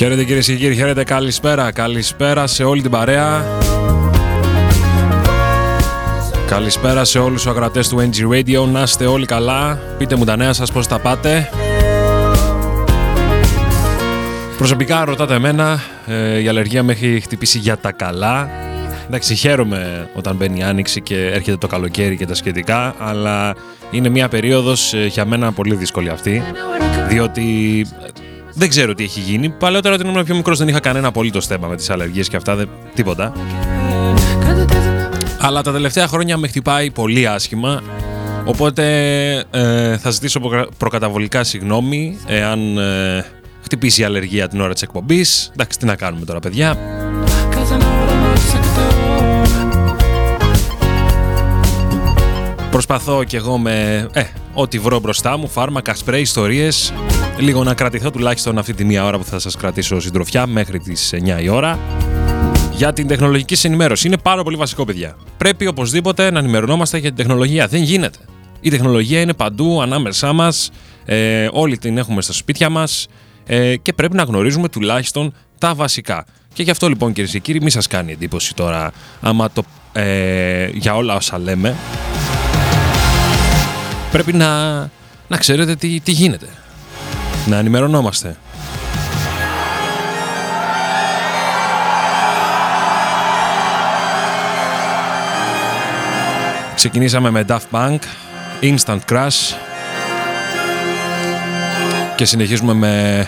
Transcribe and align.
Χαίρετε 0.00 0.24
κυρίες 0.24 0.46
και 0.46 0.54
κύριοι, 0.54 0.74
χαίρετε. 0.74 1.04
Καλησπέρα. 1.04 1.72
Καλησπέρα 1.72 2.46
σε 2.46 2.64
όλη 2.64 2.82
την 2.82 2.90
παρέα. 2.90 3.44
Καλησπέρα 6.46 7.04
σε 7.04 7.18
όλους 7.18 7.42
τους 7.42 7.50
ακρατές 7.50 7.88
του 7.88 8.10
NG 8.10 8.32
Radio. 8.32 8.68
Να 8.72 8.82
είστε 8.82 9.06
όλοι 9.06 9.26
καλά. 9.26 9.80
Πείτε 9.98 10.16
μου 10.16 10.24
τα 10.24 10.36
νέα 10.36 10.52
σας 10.52 10.72
πώς 10.72 10.86
τα 10.86 10.98
πάτε. 10.98 11.50
Προσωπικά 14.56 15.04
ρωτάτε 15.04 15.34
εμένα, 15.34 15.82
ε, 16.06 16.38
η 16.38 16.48
αλλεργία 16.48 16.82
με 16.82 16.92
έχει 16.92 17.20
χτυπήσει 17.20 17.58
για 17.58 17.76
τα 17.76 17.92
καλά. 17.92 18.50
Εντάξει, 19.06 19.34
χαίρομαι 19.34 20.08
όταν 20.14 20.36
μπαίνει 20.36 20.58
η 20.58 20.62
άνοιξη 20.62 21.00
και 21.00 21.26
έρχεται 21.26 21.56
το 21.56 21.66
καλοκαίρι 21.66 22.16
και 22.16 22.26
τα 22.26 22.34
σχετικά, 22.34 22.94
αλλά 22.98 23.54
είναι 23.90 24.08
μια 24.08 24.28
περίοδος 24.28 24.94
ε, 24.94 25.06
για 25.06 25.24
μένα 25.24 25.52
πολύ 25.52 25.74
δύσκολη 25.74 26.08
αυτή, 26.08 26.42
διότι 27.08 27.86
δεν 28.60 28.68
ξέρω 28.68 28.94
τι 28.94 29.04
έχει 29.04 29.20
γίνει. 29.20 29.50
Παλαιότερα 29.50 29.94
όταν 29.94 30.08
ήμουν 30.08 30.24
πιο 30.24 30.34
μικρός 30.34 30.58
δεν 30.58 30.68
είχα 30.68 30.80
κανένα 30.80 31.08
απολύτως 31.08 31.46
θέμα 31.46 31.68
με 31.68 31.76
τις 31.76 31.90
αλλεργίες 31.90 32.28
και 32.28 32.36
αυτά, 32.36 32.54
δεν, 32.54 32.68
τίποτα. 32.94 33.32
Αλλά 35.38 35.62
τα 35.62 35.72
τελευταία 35.72 36.06
χρόνια 36.06 36.36
με 36.36 36.48
χτυπάει 36.48 36.90
πολύ 36.90 37.28
άσχημα. 37.28 37.82
Οπότε 38.44 38.84
ε, 39.50 39.96
θα 39.96 40.10
ζητήσω 40.10 40.40
προκαταβολικά 40.78 41.44
συγγνώμη 41.44 42.18
εάν 42.26 42.78
ε, 42.78 43.24
χτυπήσει 43.62 44.00
η 44.00 44.04
αλλεργία 44.04 44.48
την 44.48 44.60
ώρα 44.60 44.72
της 44.72 44.82
εκπομπής. 44.82 45.50
Εντάξει, 45.52 45.78
τι 45.78 45.86
να 45.86 45.96
κάνουμε 45.96 46.24
τώρα 46.24 46.38
παιδιά. 46.40 46.78
Προσπαθώ 52.70 53.24
κι 53.24 53.36
εγώ 53.36 53.58
με 53.58 54.08
ε, 54.12 54.22
ό,τι 54.54 54.78
βρω 54.78 55.00
μπροστά 55.00 55.36
μου, 55.36 55.48
φάρμακα, 55.48 55.94
σπρέι, 55.94 56.20
ιστορίες, 56.20 56.92
λίγο 57.38 57.64
να 57.64 57.74
κρατηθώ 57.74 58.10
τουλάχιστον 58.10 58.58
αυτή 58.58 58.74
τη 58.74 58.84
μία 58.84 59.04
ώρα 59.04 59.18
που 59.18 59.24
θα 59.24 59.38
σας 59.38 59.56
κρατήσω 59.56 60.00
συντροφιά 60.00 60.46
μέχρι 60.46 60.78
τις 60.78 61.14
9 61.38 61.42
η 61.42 61.48
ώρα 61.48 61.78
για 62.72 62.92
την 62.92 63.06
τεχνολογική 63.06 63.54
συνημέρωση. 63.54 64.06
Είναι 64.06 64.18
πάρα 64.18 64.42
πολύ 64.42 64.56
βασικό, 64.56 64.84
παιδιά. 64.84 65.16
Πρέπει 65.36 65.66
οπωσδήποτε 65.66 66.30
να 66.30 66.38
ενημερωνόμαστε 66.38 66.98
για 66.98 67.08
την 67.08 67.16
τεχνολογία. 67.16 67.66
Δεν 67.66 67.82
γίνεται. 67.82 68.18
Η 68.60 68.70
τεχνολογία 68.70 69.20
είναι 69.20 69.34
παντού, 69.34 69.82
ανάμεσά 69.82 70.32
μας. 70.32 70.70
Ε, 71.04 71.48
όλοι 71.52 71.78
την 71.78 71.98
έχουμε 71.98 72.22
στα 72.22 72.32
σπίτια 72.32 72.68
μας 72.68 73.06
ε, 73.46 73.76
και 73.76 73.92
πρέπει 73.92 74.16
να 74.16 74.22
γνωρίζουμε 74.22 74.68
τουλάχιστον 74.68 75.34
τα 75.58 75.74
βασικά. 75.74 76.24
Και 76.52 76.62
γι' 76.62 76.70
αυτό 76.70 76.88
λοιπόν 76.88 77.12
κυρίες 77.12 77.32
και 77.32 77.38
κύριοι, 77.38 77.60
μη 77.62 77.70
σας 77.70 77.86
κάνει 77.86 78.12
εντύπωση 78.12 78.54
τώρα 78.54 78.92
άμα 79.20 79.50
το, 79.50 79.62
ε, 79.92 80.68
για 80.72 80.94
όλα 80.94 81.14
όσα 81.14 81.38
λέμε. 81.38 81.76
Πρέπει 84.12 84.32
να, 84.32 84.78
να 85.28 85.36
ξέρετε 85.38 85.74
τι, 85.76 86.00
τι 86.00 86.12
γίνεται. 86.12 86.46
Να 87.46 87.56
ενημερωνόμαστε. 87.56 88.36
Ξεκινήσαμε 96.74 97.30
με 97.30 97.44
Daft 97.48 97.58
Punk, 97.70 97.98
Instant 98.60 98.98
Crash 99.10 99.56
και 102.16 102.24
συνεχίζουμε 102.24 102.72
με 102.72 103.26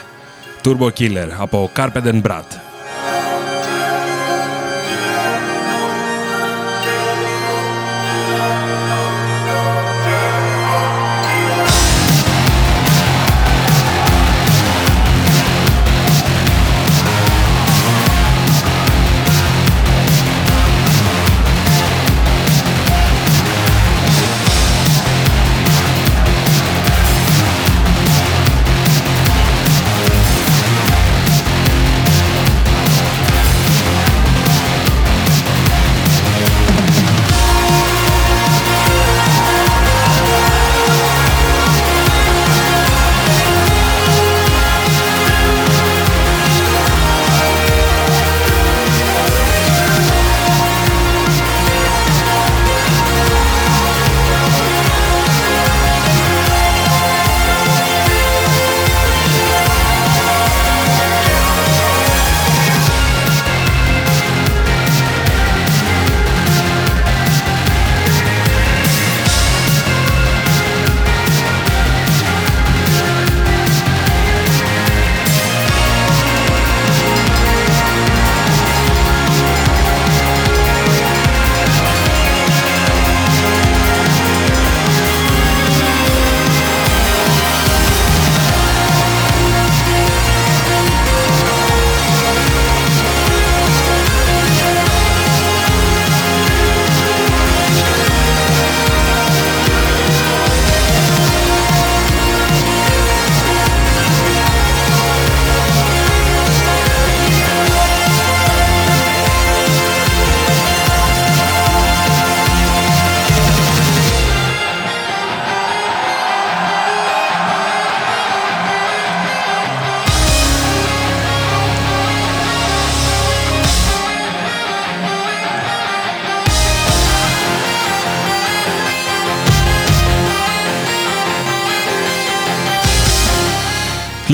Turbo 0.64 0.88
Killer 0.99 1.29
από 1.38 1.70
Carpet 1.76 2.23
Brad. 2.23 2.71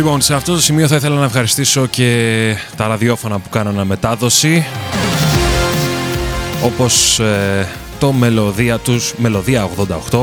Λοιπόν, 0.09 0.23
σε 0.23 0.35
αυτό 0.35 0.55
το 0.55 0.61
σημείο 0.61 0.89
θα 0.89 0.97
ήθελα 0.97 1.17
να 1.17 1.25
ευχαριστήσω 1.25 1.87
και 1.87 2.55
τα 2.77 2.87
ραδιόφωνα 2.87 3.39
που 3.39 3.49
κάνανε 3.49 3.85
μετάδοση 3.85 4.67
όπως 6.65 7.19
ε, 7.19 7.69
το 7.99 8.13
Μελωδία 8.13 8.79
τους, 8.79 9.15
Μελωδία 9.17 9.69
88 10.11 10.19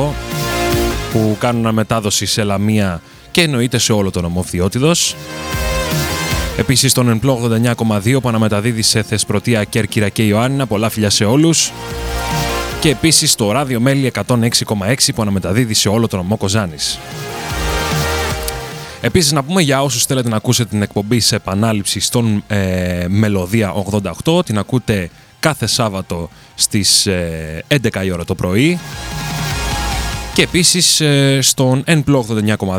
που 1.12 1.36
κάνουν 1.38 1.74
μετάδοση 1.74 2.26
σε 2.26 2.42
Λαμία 2.42 3.00
και 3.30 3.42
εννοείται 3.42 3.78
σε 3.78 3.92
όλο 3.92 4.10
τον 4.10 4.24
Ομοφδιότιδος. 4.24 5.16
Επίσης 6.56 6.92
τον 6.92 7.08
Ενπλό 7.08 7.60
89,2 8.04 8.18
που 8.22 8.28
αναμεταδίδει 8.28 8.82
σε 8.82 9.02
Θεσπρωτεία, 9.02 9.64
Κέρκυρα 9.64 10.08
και 10.08 10.22
Ιωάννινα. 10.22 10.66
Πολλά 10.66 10.88
φιλιά 10.88 11.10
σε 11.10 11.24
όλους. 11.24 11.72
Και 12.80 12.88
επίσης 12.88 13.34
το 13.34 13.52
Ράδιο 13.52 13.80
Μέλη 13.80 14.12
106,6 14.26 14.94
που 15.14 15.22
αναμεταδίδει 15.22 15.74
σε 15.74 15.88
όλο 15.88 16.08
τον 16.08 16.18
Ομό 16.18 16.36
Κοζάνης. 16.36 16.98
Επίσης 19.06 19.32
να 19.32 19.44
πούμε 19.44 19.62
για 19.62 19.82
όσους 19.82 20.04
θέλετε 20.04 20.28
να 20.28 20.36
ακούσετε 20.36 20.68
την 20.68 20.82
εκπομπή 20.82 21.20
σε 21.20 21.36
επανάληψη 21.36 22.00
στον 22.00 22.44
ε, 22.46 23.06
Μελωδία 23.08 23.72
88, 24.24 24.44
την 24.44 24.58
ακούτε 24.58 25.10
κάθε 25.40 25.66
Σάββατο 25.66 26.30
στις 26.54 27.06
11 27.08 27.10
ε, 27.94 28.04
η 28.04 28.10
ώρα 28.10 28.24
το 28.24 28.34
πρωί 28.34 28.78
και 30.34 30.42
επίσης 30.42 31.00
ε, 31.00 31.38
στον 31.42 31.84
NPLO 31.86 32.20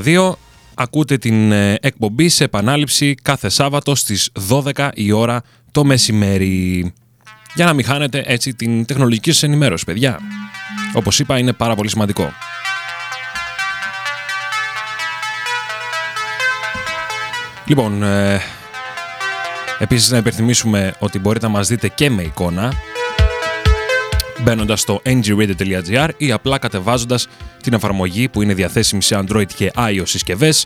89,2 0.04 0.32
ακούτε 0.74 1.18
την 1.18 1.52
ε, 1.52 1.78
εκπομπή 1.82 2.30
σε 2.30 2.44
επανάληψη 2.44 3.16
κάθε 3.22 3.50
Σάββατο 3.50 3.96
στις 3.96 4.30
12 4.50 4.90
η 4.94 5.12
ώρα 5.12 5.42
το 5.72 5.84
μεσημέρι. 5.84 6.94
Για 7.56 7.66
να 7.66 7.74
μην 7.74 7.86
χάνετε 7.86 8.24
έτσι 8.26 8.54
την 8.54 8.86
τεχνολογική 8.86 9.32
σας 9.32 9.44
ενημέρωση, 9.44 9.86
παιδιά. 9.86 10.20
Όπως 10.94 11.20
είπα, 11.20 11.38
είναι 11.38 11.54
πάρα 11.54 11.76
πολύ 11.76 11.90
σημαντικό. 11.90 12.32
Λοιπόν, 17.68 18.04
ε, 18.04 18.42
Επίσης 19.80 20.12
να 20.12 20.18
υπενθυμίσουμε 20.18 20.94
ότι 21.00 21.20
μπορείτε 21.20 21.46
να 21.46 21.52
μας 21.52 21.68
δείτε 21.68 21.88
και 21.88 22.10
με 22.10 22.22
εικόνα 22.22 22.74
μπαίνοντας 24.44 24.80
στο 24.82 25.02
ngradio.gr 25.06 26.10
ή 26.18 26.32
απλά 26.32 26.58
κατεβάζοντας 26.58 27.28
την 27.64 27.74
εφαρμογή 27.74 28.28
που 28.30 28.42
είναι 28.42 28.54
διαθέσιμη 28.54 29.02
σε 29.02 29.24
Android 29.24 29.48
και 29.56 29.72
iOS 29.76 30.02
συσκευές 30.04 30.66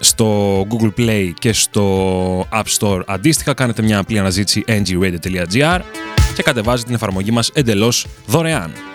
στο 0.00 0.60
Google 0.70 0.92
Play 0.98 1.30
και 1.38 1.52
στο 1.52 2.46
App 2.52 2.64
Store 2.78 3.00
αντίστοιχα 3.06 3.54
κάνετε 3.54 3.82
μια 3.82 3.98
απλή 3.98 4.18
αναζήτηση 4.18 4.64
ngradio.gr 4.66 5.80
και 6.34 6.42
κατεβάζετε 6.42 6.86
την 6.86 6.94
εφαρμογή 6.94 7.30
μας 7.30 7.50
εντελώς 7.54 8.06
δωρεάν. 8.26 8.93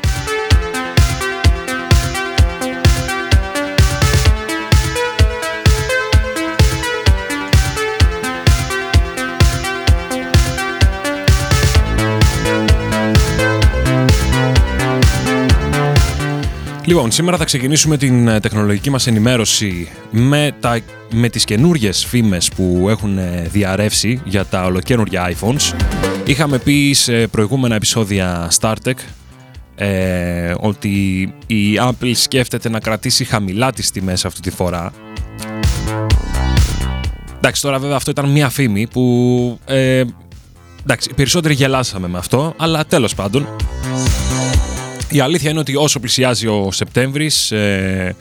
Λοιπόν, 16.89 17.11
σήμερα 17.11 17.37
θα 17.37 17.45
ξεκινήσουμε 17.45 17.97
την 17.97 18.27
ε, 18.27 18.39
τεχνολογική 18.39 18.89
μας 18.89 19.07
ενημέρωση 19.07 19.89
με, 20.11 20.51
τα, 20.59 20.79
με 21.11 21.29
τις 21.29 21.43
καινούριες 21.43 22.05
φήμες 22.05 22.49
που 22.49 22.85
έχουν 22.89 23.17
ε, 23.17 23.47
διαρρεύσει 23.51 24.21
για 24.25 24.45
τα 24.45 24.65
ολοκένουργια 24.65 25.33
iPhones. 25.33 25.75
Είχαμε 26.25 26.57
πει 26.57 26.93
σε 26.93 27.27
προηγούμενα 27.27 27.75
επεισόδια 27.75 28.51
StarTech 28.59 28.93
ε, 29.75 30.53
ότι 30.59 31.21
η 31.47 31.79
Apple 31.79 32.11
σκέφτεται 32.13 32.69
να 32.69 32.79
κρατήσει 32.79 33.23
χαμηλά 33.23 33.71
τις 33.71 33.91
τιμές 33.91 34.25
αυτή 34.25 34.39
τη 34.41 34.49
φορά. 34.49 34.91
Εντάξει, 37.37 37.61
τώρα 37.61 37.79
βέβαια 37.79 37.95
αυτό 37.95 38.11
ήταν 38.11 38.29
μία 38.29 38.49
φήμη 38.49 38.87
που... 38.87 39.59
Ε, 39.65 40.03
εντάξει, 40.83 41.13
περισσότεροι 41.15 41.53
γελάσαμε 41.53 42.07
με 42.07 42.17
αυτό, 42.17 42.53
αλλά 42.57 42.85
τέλος 42.85 43.15
πάντων. 43.15 43.47
Η 45.09 45.19
αλήθεια 45.19 45.49
είναι 45.49 45.59
ότι 45.59 45.75
όσο 45.75 45.99
πλησιάζει 45.99 46.47
ο 46.47 46.71
Σεπτέμβρης, 46.71 47.51
ε, 47.51 48.15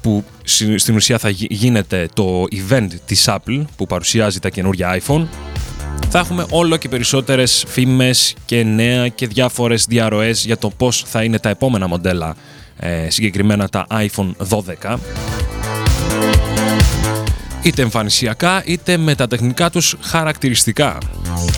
που 0.00 0.24
στην 0.76 0.94
ουσία 0.94 1.18
θα 1.18 1.28
γίνεται 1.32 2.08
το 2.14 2.44
event 2.50 2.88
της 3.06 3.28
Apple 3.28 3.64
που 3.76 3.86
παρουσιάζει 3.86 4.38
τα 4.38 4.48
καινούργια 4.48 5.00
iPhone, 5.00 5.26
θα 6.10 6.18
έχουμε 6.18 6.46
όλο 6.50 6.76
και 6.76 6.88
περισσότερες 6.88 7.64
φήμες 7.68 8.34
και 8.44 8.62
νέα 8.62 9.08
και 9.08 9.26
διάφορες 9.26 9.84
διαρροές 9.88 10.44
για 10.44 10.58
το 10.58 10.70
πώς 10.70 11.04
θα 11.06 11.22
είναι 11.22 11.38
τα 11.38 11.48
επόμενα 11.48 11.86
μοντέλα, 11.86 12.36
ε, 12.76 13.10
συγκεκριμένα 13.10 13.68
τα 13.68 13.86
iPhone 13.90 14.30
12 14.48 14.98
είτε 17.68 17.82
εμφανισιακά 17.82 18.62
είτε 18.64 18.96
με 18.96 19.14
τα 19.14 19.26
τεχνικά 19.26 19.70
τους 19.70 19.96
χαρακτηριστικά. 20.00 20.98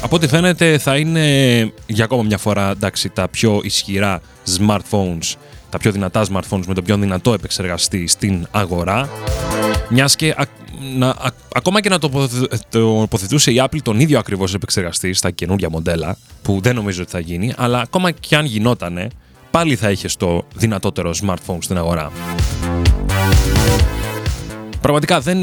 Από 0.02 0.16
ό,τι 0.16 0.28
φαίνεται 0.28 0.78
θα 0.78 0.96
είναι 0.96 1.24
για 1.86 2.04
ακόμα 2.04 2.22
μια 2.22 2.38
φορά 2.38 2.70
εντάξει, 2.70 3.08
τα 3.08 3.28
πιο 3.28 3.60
ισχυρά 3.62 4.20
smartphones, 4.58 5.34
τα 5.70 5.78
πιο 5.78 5.92
δυνατά 5.92 6.24
smartphones 6.32 6.64
με 6.66 6.74
το 6.74 6.82
πιο 6.82 6.96
δυνατό 6.96 7.32
επεξεργαστή 7.32 8.06
στην 8.06 8.46
αγορά. 8.50 9.08
Μιας 9.88 10.16
και 10.16 10.34
να, 10.96 11.14
ακόμα 11.54 11.80
και 11.80 11.88
να 11.88 11.98
τοποθετούσε 12.70 13.50
η 13.50 13.62
Apple 13.64 13.78
τον 13.82 14.00
ίδιο 14.00 14.18
ακριβώς 14.18 14.54
επεξεργαστή 14.54 15.12
στα 15.12 15.30
καινούργια 15.30 15.70
μοντέλα, 15.70 16.16
που 16.42 16.60
δεν 16.62 16.74
νομίζω 16.74 17.02
ότι 17.02 17.10
θα 17.10 17.18
γίνει, 17.18 17.52
αλλά 17.56 17.80
ακόμα 17.80 18.10
και 18.10 18.36
αν 18.36 18.44
γινότανε, 18.44 19.08
πάλι 19.50 19.76
θα 19.76 19.90
είχε 19.90 20.08
το 20.18 20.44
δυνατότερο 20.54 21.14
smartphone 21.22 21.58
στην 21.60 21.76
αγορά. 21.76 22.10
Πραγματικά 24.80 25.20
δεν, 25.20 25.38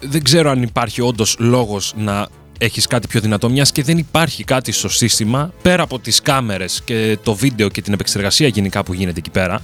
δεν 0.00 0.22
ξέρω 0.22 0.50
αν 0.50 0.62
υπάρχει 0.62 1.00
όντως 1.00 1.36
λόγος 1.38 1.94
να 1.96 2.28
έχεις 2.58 2.86
κάτι 2.86 3.06
πιο 3.06 3.20
δυνατό, 3.20 3.50
μιας 3.50 3.72
και 3.72 3.82
δεν 3.82 3.98
υπάρχει 3.98 4.44
κάτι 4.44 4.72
στο 4.72 4.88
σύστημα 4.88 5.52
πέρα 5.62 5.82
από 5.82 5.98
τις 5.98 6.22
κάμερες 6.22 6.82
και 6.84 7.18
το 7.22 7.34
βίντεο 7.34 7.68
και 7.68 7.82
την 7.82 7.92
επεξεργασία 7.92 8.48
γενικά 8.48 8.82
που 8.82 8.92
γίνεται 8.92 9.18
εκεί 9.18 9.30
πέρα. 9.30 9.62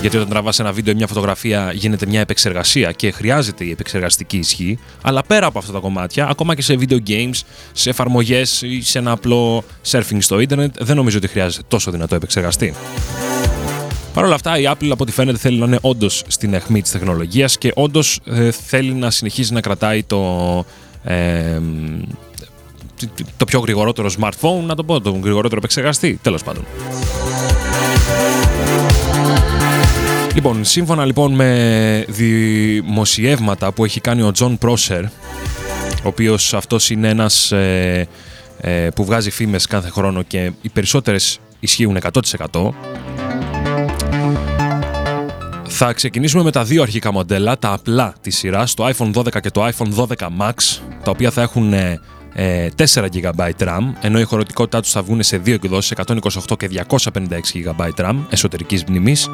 Γιατί 0.00 0.16
όταν 0.16 0.28
τραβάς 0.28 0.58
ένα 0.58 0.72
βίντεο 0.72 0.92
ή 0.92 0.96
μια 0.96 1.06
φωτογραφία 1.06 1.72
γίνεται 1.74 2.06
μια 2.06 2.20
επεξεργασία 2.20 2.92
και 2.92 3.10
χρειάζεται 3.10 3.64
η 3.64 3.70
επεξεργαστική 3.70 4.36
ισχύ. 4.36 4.78
Αλλά 5.02 5.22
πέρα 5.22 5.46
από 5.46 5.58
αυτά 5.58 5.72
τα 5.72 5.78
κομμάτια, 5.78 6.26
ακόμα 6.28 6.54
και 6.54 6.62
σε 6.62 6.78
video 6.80 6.98
games, 7.06 7.40
σε 7.72 7.90
εφαρμογές 7.90 8.62
ή 8.62 8.82
σε 8.82 8.98
ένα 8.98 9.10
απλό 9.10 9.64
surfing 9.90 10.18
στο 10.18 10.40
ίντερνετ, 10.40 10.82
δεν 10.82 10.96
νομίζω 10.96 11.16
ότι 11.16 11.28
χρειάζεται 11.28 11.64
τόσο 11.68 11.90
δυνατό 11.90 12.14
επεξεργαστή. 12.14 12.74
Παρ' 14.14 14.24
όλα 14.24 14.34
αυτά, 14.34 14.58
η 14.58 14.64
Apple 14.66 14.88
από 14.90 15.02
ό,τι 15.02 15.12
φαίνεται 15.12 15.38
θέλει 15.38 15.58
να 15.58 15.66
είναι 15.66 15.78
όντως 15.80 16.24
στην 16.26 16.54
αιχμή 16.54 16.82
της 16.82 16.90
τεχνολογίας 16.90 17.58
και 17.58 17.72
όντως 17.74 18.20
ε, 18.24 18.50
θέλει 18.50 18.92
να 18.92 19.10
συνεχίζει 19.10 19.52
να 19.52 19.60
κρατάει 19.60 20.02
το, 20.02 20.64
ε, 21.04 21.60
το 23.36 23.44
πιο 23.44 23.60
γρηγορότερο 23.60 24.10
smartphone, 24.20 24.64
να 24.66 24.74
το 24.74 24.84
πω, 24.84 25.00
το 25.00 25.10
γρηγορότερο 25.22 25.56
επεξεργαστή, 25.56 26.18
τέλος 26.22 26.42
πάντων. 26.42 26.64
Λοιπόν, 30.34 30.64
σύμφωνα 30.64 31.04
λοιπόν 31.04 31.34
με 31.34 32.04
δημοσιεύματα 32.08 33.72
που 33.72 33.84
έχει 33.84 34.00
κάνει 34.00 34.22
ο 34.22 34.32
John 34.38 34.54
Prosser, 34.58 35.02
ο 36.02 36.08
οποίος 36.08 36.54
αυτός 36.54 36.90
είναι 36.90 37.08
ένας 37.08 37.52
ε, 37.52 38.08
ε, 38.60 38.88
που 38.94 39.04
βγάζει 39.04 39.30
φήμες 39.30 39.66
κάθε 39.66 39.90
χρόνο 39.90 40.22
και 40.22 40.52
οι 40.62 40.68
περισσότερες 40.68 41.38
ισχύουν 41.60 41.98
100%, 42.52 42.68
θα 45.84 45.92
ξεκινήσουμε 45.92 46.42
με 46.42 46.50
τα 46.50 46.64
δύο 46.64 46.82
αρχικά 46.82 47.12
μοντέλα, 47.12 47.58
τα 47.58 47.72
απλά 47.72 48.14
της 48.20 48.36
σειράς, 48.36 48.74
το 48.74 48.86
iPhone 48.86 49.12
12 49.14 49.40
και 49.40 49.50
το 49.50 49.66
iPhone 49.66 49.94
12 49.94 50.04
Max, 50.40 50.54
τα 51.04 51.10
οποία 51.10 51.30
θα 51.30 51.42
έχουν 51.42 51.72
4 51.72 51.74
ε, 52.34 52.68
GB 52.76 53.50
RAM, 53.58 53.80
ενώ 54.00 54.20
η 54.20 54.22
χωρητικότητά 54.22 54.80
τους 54.80 54.90
θα 54.90 55.02
βγουν 55.02 55.22
σε 55.22 55.36
δύο 55.36 55.54
εκδόσεις, 55.54 55.92
128 56.06 56.56
και 56.58 56.68
256 56.88 57.28
GB 57.76 57.90
RAM 57.96 58.16
εσωτερικής 58.30 58.84
μνήμης. 58.84 59.30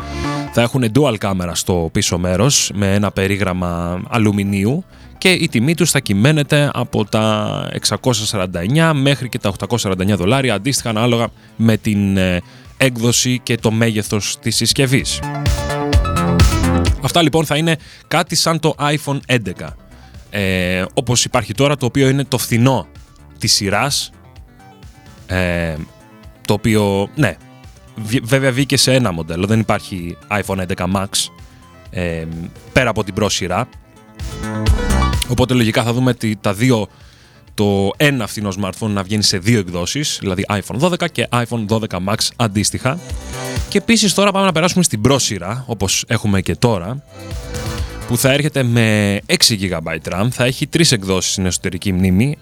Θα 0.52 0.62
έχουν 0.62 0.84
dual 0.94 1.14
camera 1.18 1.50
στο 1.52 1.88
πίσω 1.92 2.18
μέρος 2.18 2.70
με 2.74 2.94
ένα 2.94 3.10
περίγραμμα 3.10 4.00
αλουμινίου 4.08 4.84
και 5.18 5.30
η 5.30 5.48
τιμή 5.48 5.74
τους 5.74 5.90
θα 5.90 6.00
κυμαίνεται 6.00 6.70
από 6.72 7.04
τα 7.04 7.70
649 8.00 8.92
μέχρι 8.94 9.28
και 9.28 9.38
τα 9.38 9.52
849 9.68 10.16
δολάρια, 10.16 10.54
αντίστοιχα 10.54 10.88
ανάλογα 10.88 11.28
με 11.56 11.76
την 11.76 12.16
ε, 12.16 12.40
έκδοση 12.76 13.40
και 13.42 13.56
το 13.56 13.70
μέγεθος 13.70 14.38
της 14.40 14.56
συσκευής. 14.56 15.20
Αυτά 17.02 17.22
λοιπόν 17.22 17.44
θα 17.44 17.56
είναι 17.56 17.76
κάτι 18.08 18.34
σαν 18.34 18.58
το 18.58 18.74
iPhone 18.78 19.18
11. 19.26 19.38
Ε, 20.30 20.84
όπως 20.94 21.24
υπάρχει 21.24 21.54
τώρα 21.54 21.76
το 21.76 21.86
οποίο 21.86 22.08
είναι 22.08 22.24
το 22.24 22.38
φθηνό 22.38 22.86
της 23.38 23.52
σειράς 23.52 24.10
ε, 25.26 25.74
το 26.46 26.52
οποίο 26.52 27.08
ναι 27.14 27.36
βέβαια 28.22 28.52
βγήκε 28.52 28.76
σε 28.76 28.94
ένα 28.94 29.12
μοντέλο 29.12 29.46
δεν 29.46 29.60
υπάρχει 29.60 30.16
iPhone 30.30 30.66
11 30.76 30.86
Max 30.94 31.06
ε, 31.90 32.24
πέρα 32.72 32.90
από 32.90 33.04
την 33.04 33.14
πρόσυρα 33.14 33.68
οπότε 35.28 35.54
λογικά 35.54 35.82
θα 35.82 35.92
δούμε 35.92 36.14
τα 36.40 36.54
δύο 36.54 36.88
το 37.54 37.92
ένα 37.96 38.26
φθηνό 38.26 38.52
smartphone 38.60 38.88
να 38.88 39.02
βγαίνει 39.02 39.22
σε 39.22 39.38
δύο 39.38 39.58
εκδόσεις 39.58 40.18
δηλαδή 40.20 40.44
iPhone 40.48 40.80
12 40.80 41.10
και 41.12 41.28
iPhone 41.32 41.66
12 41.68 41.80
Max 41.88 42.16
αντίστοιχα 42.36 42.98
και 43.68 43.78
επίσης 43.78 44.14
τώρα 44.14 44.32
πάμε 44.32 44.46
να 44.46 44.52
περάσουμε 44.52 44.84
στην 44.84 45.00
πρόσυρα, 45.00 45.64
όπως 45.66 46.04
έχουμε 46.08 46.40
και 46.40 46.54
τώρα, 46.54 47.02
που 48.08 48.16
θα 48.16 48.32
έρχεται 48.32 48.62
με 48.62 49.18
6 49.26 49.34
GB 49.60 50.12
RAM, 50.12 50.28
θα 50.30 50.44
έχει 50.44 50.66
τρεις 50.66 50.92
εκδόσεις 50.92 51.32
στην 51.32 51.46
εσωτερική 51.46 51.92
μνήμη, 51.92 52.38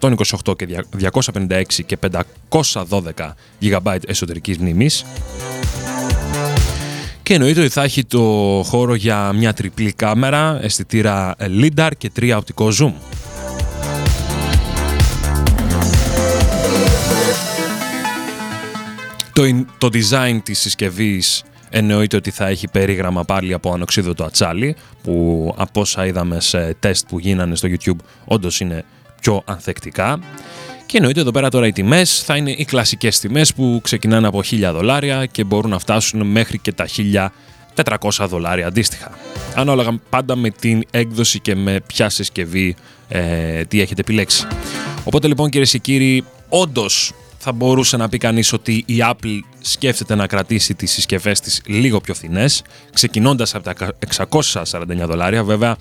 128 0.00 0.60
ε, 0.60 0.64
και 0.64 0.84
256 1.22 1.62
και 1.86 1.98
512 2.48 3.10
GB 3.62 3.96
εσωτερικής 4.06 4.58
μνήμης. 4.58 5.04
Και 7.22 7.34
εννοείται 7.34 7.60
ότι 7.60 7.68
θα 7.68 7.82
έχει 7.82 8.04
το 8.04 8.22
χώρο 8.66 8.94
για 8.94 9.32
μια 9.32 9.52
τριπλή 9.52 9.92
κάμερα, 9.92 10.58
αισθητήρα 10.62 11.34
LIDAR 11.40 11.90
και 11.98 12.10
τρία 12.10 12.36
οπτικό 12.36 12.68
zoom. 12.80 12.92
Το, 19.36 19.64
το 19.78 19.88
design 19.92 20.38
της 20.42 20.58
συσκευής 20.58 21.44
εννοείται 21.70 22.16
ότι 22.16 22.30
θα 22.30 22.46
έχει 22.46 22.68
περίγραμμα 22.68 23.24
πάλι 23.24 23.52
από 23.52 23.72
ανοξίδωτο 23.72 24.24
ατσάλι 24.24 24.76
που 25.02 25.54
από 25.56 25.80
όσα 25.80 26.06
είδαμε 26.06 26.40
σε 26.40 26.76
τεστ 26.80 27.06
που 27.08 27.18
γίνανε 27.18 27.56
στο 27.56 27.68
YouTube 27.68 27.96
όντως 28.24 28.60
είναι 28.60 28.84
πιο 29.20 29.42
ανθεκτικά. 29.44 30.18
Και 30.86 30.96
εννοείται 30.96 31.20
εδώ 31.20 31.30
πέρα 31.30 31.48
τώρα 31.48 31.66
οι 31.66 31.72
τιμές 31.72 32.22
θα 32.22 32.36
είναι 32.36 32.50
οι 32.50 32.64
κλασικές 32.64 33.18
τιμές 33.18 33.54
που 33.54 33.80
ξεκινάνε 33.82 34.26
από 34.26 34.40
1000 34.50 34.70
δολάρια 34.72 35.26
και 35.26 35.44
μπορούν 35.44 35.70
να 35.70 35.78
φτάσουν 35.78 36.26
μέχρι 36.26 36.58
και 36.58 36.72
τα 36.72 36.86
1400 37.74 38.26
δολάρια 38.28 38.66
αντίστοιχα. 38.66 39.10
Ανάλογα 39.54 40.00
πάντα 40.10 40.36
με 40.36 40.50
την 40.50 40.82
έκδοση 40.90 41.40
και 41.40 41.54
με 41.54 41.80
ποια 41.86 42.08
συσκευή 42.08 42.76
ε, 43.08 43.64
τι 43.64 43.80
έχετε 43.80 44.00
επιλέξει. 44.00 44.46
Οπότε 45.04 45.28
λοιπόν 45.28 45.50
κυρίες 45.50 45.70
και 45.70 45.78
κύριοι, 45.78 46.24
όντως 46.48 47.12
θα 47.48 47.54
μπορούσε 47.54 47.96
να 47.96 48.08
πει 48.08 48.18
κανείς 48.18 48.52
ότι 48.52 48.84
η 48.86 48.94
Apple 48.98 49.38
σκέφτεται 49.60 50.14
να 50.14 50.26
κρατήσει 50.26 50.74
τις 50.74 50.92
συσκευές 50.92 51.40
της 51.40 51.62
λίγο 51.66 52.00
πιο 52.00 52.14
φθηνές, 52.14 52.62
ξεκινώντας 52.92 53.54
από 53.54 53.64
τα 53.64 53.92
649 53.98 55.06
δολάρια. 55.06 55.44
Βέβαια, 55.44 55.76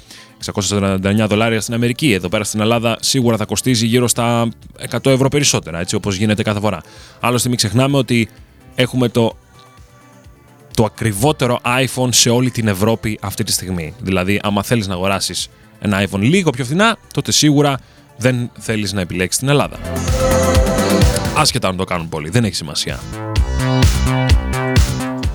649 0.70 1.26
δολάρια 1.28 1.62
στην 1.62 1.74
Αμερική. 1.74 2.12
Εδώ 2.12 2.30
πέρα 2.30 2.44
στην 2.44 2.60
Ελλάδα 2.60 2.98
σίγουρα 3.00 3.38
θα 3.38 3.46
κοστίζει 3.46 3.86
γύρω 3.86 4.08
στα 4.08 4.50
100 4.90 5.12
ευρώ 5.12 5.30
περισσότερα, 5.30 5.80
έτσι 5.80 5.96
όπως 5.96 6.16
γίνεται 6.16 6.44
κάθε 6.44 6.60
φορά. 6.60 6.82
Άλλωστε 7.20 7.50
μην 7.50 7.58
ξεχνάμε 7.58 7.98
ότι 7.98 8.30
έχουμε 8.76 9.10
το 9.10 9.38
το 10.74 10.84
ακριβότερο 10.84 11.60
iPhone 11.64 12.10
σε 12.10 12.30
όλη 12.30 12.52
την 12.52 12.68
Ευρώπη 12.68 13.20
αυτή 13.22 13.44
τη 13.44 13.52
στιγμή. 13.52 13.94
Δηλαδή, 14.00 14.40
άμα 14.44 14.64
θέλεις 14.64 14.88
να 14.88 14.94
αγοράσεις 14.94 15.50
ένα 15.80 16.08
iPhone 16.08 16.20
λίγο 16.20 16.50
πιο 16.50 16.66
φθηνά, 16.66 16.98
τότε 17.14 17.32
σίγουρα 17.32 17.80
δεν 18.18 18.52
θέλεις 18.60 18.94
να 18.94 19.02
επιλέξεις 19.02 19.40
την 19.40 19.50
Ελλάδα. 19.50 19.80
Άσχετα 21.38 21.68
αν 21.68 21.76
το 21.76 21.84
κάνουν 21.84 22.10
πολύ, 22.10 22.30
δεν 22.30 22.44
έχει 22.44 22.56
σημασία. 22.56 23.00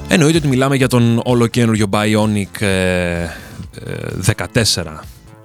Εννοείται 0.08 0.38
ότι 0.38 0.48
μιλάμε 0.48 0.76
για 0.76 0.88
τον 0.88 1.20
ολοκένουργιο 1.24 1.86
Bionic 1.90 2.64
14α, 4.26 4.42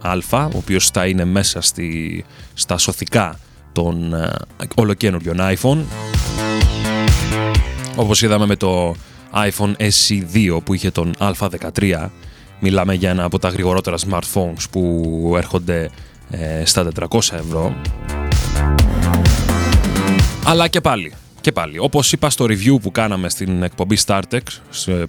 ε, 0.01 0.37
ο 0.37 0.49
οποίος 0.53 0.89
θα 0.89 1.07
είναι 1.07 1.25
μέσα 1.25 1.61
στη, 1.61 2.25
στα 2.53 2.77
σωθικά 2.77 3.39
των 3.71 4.13
ε, 4.13 4.33
ολοκένουργιων 4.75 5.37
iPhone. 5.39 5.77
Όπως 7.95 8.21
είδαμε 8.21 8.45
με 8.45 8.55
το 8.55 8.95
iPhone 9.33 9.73
SE2 9.77 10.57
που 10.63 10.73
είχε 10.73 10.91
τον 10.91 11.13
Α13, 11.19 12.09
μιλάμε 12.59 12.93
για 12.93 13.09
ένα 13.09 13.23
από 13.23 13.39
τα 13.39 13.49
γρηγορότερα 13.49 13.97
smartphones 14.09 14.63
που 14.71 15.33
έρχονται 15.37 15.89
ε, 16.29 16.65
στα 16.65 16.87
400 16.99 17.19
ευρώ. 17.19 17.75
Αλλά 20.47 20.67
και 20.67 20.81
πάλι, 20.81 21.13
και 21.41 21.51
πάλι, 21.51 21.79
όπως 21.79 22.11
είπα 22.11 22.29
στο 22.29 22.45
review 22.45 22.81
που 22.81 22.91
κάναμε 22.91 23.29
στην 23.29 23.63
εκπομπή 23.63 23.97
StarTech, 24.05 24.39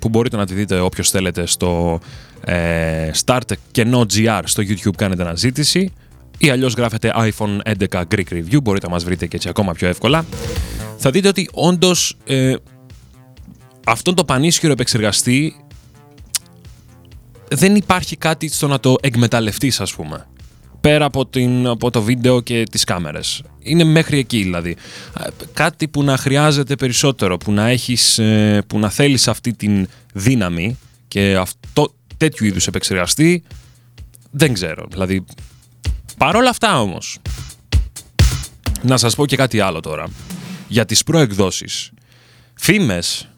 που 0.01 0.09
μπορείτε 0.09 0.37
να 0.37 0.47
τη 0.47 0.55
δείτε 0.55 0.81
όποιος 0.81 1.11
θέλετε 1.11 1.47
στο 1.47 2.01
ε, 2.45 3.11
StarTech 3.25 3.57
και 3.71 3.87
GR 3.91 4.41
στο 4.45 4.63
YouTube 4.63 4.95
κάνετε 4.97 5.23
αναζήτηση. 5.23 5.93
Ή 6.39 6.51
αλλιώς 6.51 6.75
γράφετε 6.75 7.13
iPhone 7.17 7.75
11 7.91 8.03
Greek 8.15 8.25
Review, 8.31 8.63
μπορείτε 8.63 8.87
να 8.87 8.93
μας 8.93 9.05
βρείτε 9.05 9.27
και 9.27 9.37
έτσι 9.37 9.49
ακόμα 9.49 9.73
πιο 9.73 9.89
εύκολα. 9.89 10.25
Θα 10.97 11.11
δείτε 11.11 11.29
ότι 11.29 11.49
όντως 11.53 12.17
ε, 12.25 12.55
αυτόν 13.87 14.15
το 14.15 14.25
πανίσχυρο 14.25 14.73
επεξεργαστή 14.73 15.57
δεν 17.49 17.77
υπάρχει 17.77 18.17
κάτι 18.17 18.49
στο 18.49 18.67
να 18.67 18.81
το 18.81 18.97
εκμεταλλευτείς 19.01 19.81
ας 19.81 19.95
πούμε 19.95 20.27
πέρα 20.81 21.05
από, 21.05 21.27
την, 21.27 21.67
από 21.67 21.91
το 21.91 22.03
βίντεο 22.03 22.41
και 22.41 22.63
τις 22.71 22.85
κάμερες. 22.85 23.43
Είναι 23.63 23.85
μέχρι 23.85 24.19
εκεί 24.19 24.43
δηλαδή. 24.43 24.77
Κάτι 25.53 25.89
που 25.89 26.03
να 26.03 26.17
χρειάζεται 26.17 26.77
περισσότερο, 26.77 27.37
που 27.37 27.53
να, 27.53 27.69
έχεις, 27.69 28.19
ε, 28.19 28.63
που 28.67 28.79
να 28.79 28.91
θέλεις 28.91 29.29
αυτή 29.29 29.53
την 29.53 29.89
δύναμη 30.13 30.79
και 31.09 31.37
αυτό, 31.37 31.95
τέτοιου 32.17 32.47
είδους 32.47 32.67
επεξεργαστή, 32.67 33.43
δεν 34.31 34.53
ξέρω. 34.53 34.87
Δηλαδή, 34.91 35.25
παρόλα 36.19 36.51
αυτά 36.51 36.81
όμως, 36.81 37.19
να 38.83 38.97
σας 38.97 39.15
πω 39.15 39.27
και 39.27 39.37
κάτι 39.37 39.61
άλλο 39.61 39.81
τώρα. 39.81 40.07
Για 40.69 40.85
τις 40.85 41.03
προεκδόσεις. 41.03 41.91
Φήμες, 42.55 43.29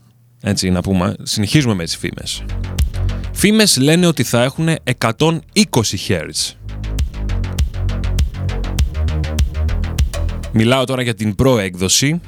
έτσι 0.41 0.71
να 0.71 0.81
πούμε, 0.81 1.15
συνεχίζουμε 1.23 1.75
με 1.75 1.85
τις 1.85 1.97
φήμες. 1.97 2.45
Φήμες 3.33 3.77
λένε 3.77 4.07
ότι 4.07 4.23
θα 4.23 4.43
έχουν 4.43 4.69
120 4.99 5.39
Hz. 6.09 6.55
Μιλάω 10.61 10.85
τώρα 10.85 11.03
για 11.03 11.15
την 11.15 11.35
προέκδοση 11.35 12.21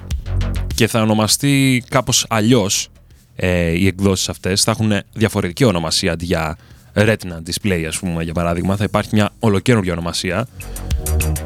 και 0.74 0.86
θα 0.86 1.02
ονομαστεί 1.02 1.84
κάπως 1.88 2.26
αλλιώς 2.28 2.88
ε, 3.36 3.70
οι 3.70 3.86
εκδόσεις 3.86 4.28
αυτές. 4.28 4.62
Θα 4.62 4.70
έχουν 4.70 4.92
διαφορετική 5.12 5.64
ονομασία 5.64 6.12
αντί 6.12 6.24
για 6.24 6.56
Retina 6.94 7.38
Display, 7.46 7.84
ας 7.88 7.98
πούμε, 7.98 8.22
για 8.22 8.32
παράδειγμα. 8.32 8.76
Θα 8.76 8.84
υπάρχει 8.84 9.10
μια 9.12 9.30
ολοκένουργια 9.38 9.92
ονομασία 9.92 10.48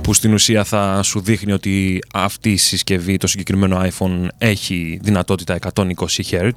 που 0.02 0.14
στην 0.14 0.32
ουσία 0.32 0.64
θα 0.64 1.02
σου 1.02 1.20
δείχνει 1.20 1.52
ότι 1.52 1.98
αυτή 2.14 2.50
η 2.50 2.56
συσκευή, 2.56 3.16
το 3.16 3.26
συγκεκριμένο 3.26 3.82
iPhone, 3.82 4.26
έχει 4.38 4.98
δυνατότητα 5.02 5.58
120 5.74 5.84
Hz. 6.30 6.50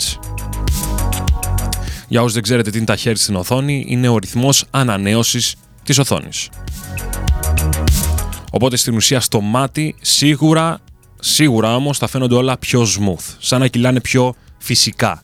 Για 2.07 2.21
όσους 2.21 2.33
δεν 2.33 2.43
ξέρετε 2.43 2.69
τι 2.69 2.77
είναι 2.77 2.85
τα 2.85 2.97
Hz 3.03 3.11
στην 3.15 3.35
οθόνη, 3.35 3.85
είναι 3.87 4.07
ο 4.07 4.17
ρυθμός 4.17 4.65
ανανέωσης 4.71 5.55
της 5.83 5.97
οθόνης. 5.97 6.49
Οπότε 8.51 8.77
στην 8.77 8.95
ουσία 8.95 9.19
στο 9.19 9.41
μάτι 9.41 9.95
σίγουρα, 10.01 10.79
σίγουρα 11.19 11.75
όμως 11.75 11.97
θα 11.97 12.07
φαίνονται 12.07 12.35
όλα 12.35 12.57
πιο 12.57 12.81
smooth, 12.81 13.35
σαν 13.39 13.59
να 13.59 13.67
κυλάνε 13.67 14.01
πιο 14.01 14.35
φυσικά 14.57 15.21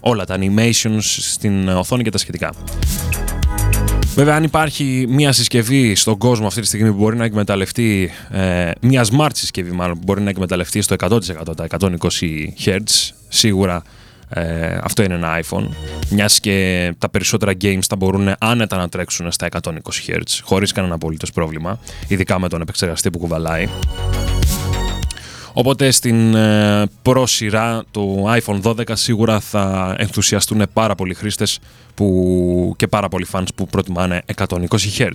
όλα 0.00 0.24
τα 0.24 0.38
animations 0.40 1.00
στην 1.00 1.68
οθόνη 1.68 2.02
και 2.02 2.10
τα 2.10 2.18
σχετικά. 2.18 2.54
Βέβαια, 4.14 4.34
αν 4.36 4.42
υπάρχει 4.42 5.06
μια 5.08 5.32
συσκευή 5.32 5.94
στον 5.94 6.18
κόσμο 6.18 6.46
αυτή 6.46 6.60
τη 6.60 6.66
στιγμή 6.66 6.90
που 6.90 6.96
μπορεί 6.96 7.16
να 7.16 7.24
εκμεταλλευτεί, 7.24 8.10
ε, 8.30 8.70
μια 8.80 9.06
smart 9.10 9.30
συσκευή 9.32 9.70
μάλλον 9.70 9.94
που 9.94 10.02
μπορεί 10.04 10.20
να 10.20 10.30
εκμεταλλευτεί 10.30 10.80
στο 10.80 10.94
100% 10.98 11.56
τα 11.56 11.64
120 11.64 11.88
Hz, 12.64 12.78
σίγουρα 13.28 13.82
ε, 14.34 14.78
αυτό 14.82 15.02
είναι 15.02 15.14
ένα 15.14 15.40
iPhone. 15.42 15.68
Μιας 16.08 16.40
και 16.40 16.92
τα 16.98 17.08
περισσότερα 17.08 17.52
games 17.62 17.82
θα 17.88 17.96
μπορούν 17.96 18.34
άνετα 18.38 18.76
να 18.76 18.88
τρέξουν 18.88 19.32
στα 19.32 19.48
120 19.62 19.70
Hz 20.06 20.22
χωρίς 20.42 20.72
κανένα 20.72 20.94
απολύτως 20.94 21.32
πρόβλημα, 21.32 21.78
ειδικά 22.08 22.38
με 22.38 22.48
τον 22.48 22.60
επεξεργαστή 22.60 23.10
που 23.10 23.18
κουβαλάει. 23.18 23.68
Οπότε 25.52 25.90
στην 25.90 26.34
ε, 26.34 26.86
προσειρά 27.02 27.84
του 27.90 28.24
iPhone 28.28 28.62
12 28.62 28.82
σίγουρα 28.92 29.40
θα 29.40 29.94
ενθουσιαστούν 29.98 30.66
πάρα 30.72 30.94
πολλοί 30.94 31.14
χρήστες 31.14 31.58
που, 31.94 32.74
και 32.76 32.86
πάρα 32.86 33.08
πολλοί 33.08 33.26
fans 33.32 33.46
που 33.54 33.66
προτιμάνε 33.66 34.22
120 34.36 34.66
Hz. 34.98 35.12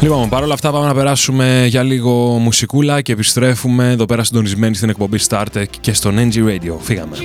Λοιπόν, 0.00 0.28
παρόλα 0.28 0.54
αυτά 0.54 0.70
πάμε 0.70 0.86
να 0.86 0.94
περάσουμε 0.94 1.64
για 1.68 1.82
λίγο 1.82 2.38
μουσικούλα 2.38 3.00
και 3.00 3.12
επιστρέφουμε 3.12 3.90
εδώ 3.90 4.04
πέρα 4.04 4.24
συντονισμένοι 4.24 4.74
στην 4.74 4.88
εκπομπή 4.88 5.18
StarTech 5.28 5.64
και 5.80 5.92
στο 5.92 6.10
NG 6.14 6.34
Radio. 6.34 6.76
Φύγαμε. 6.80 7.16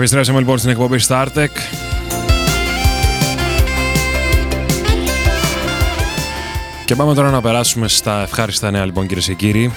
Επιστρέψαμε 0.00 0.38
λοιπόν 0.38 0.58
στην 0.58 0.70
εκπομπή 0.70 0.98
StarTech. 1.08 1.48
Και 6.84 6.94
πάμε 6.94 7.14
τώρα 7.14 7.30
να 7.30 7.40
περάσουμε 7.40 7.88
στα 7.88 8.22
ευχάριστα 8.22 8.70
νέα 8.70 8.84
λοιπόν 8.84 9.06
κυρίες 9.06 9.26
και 9.26 9.34
κύριοι. 9.34 9.72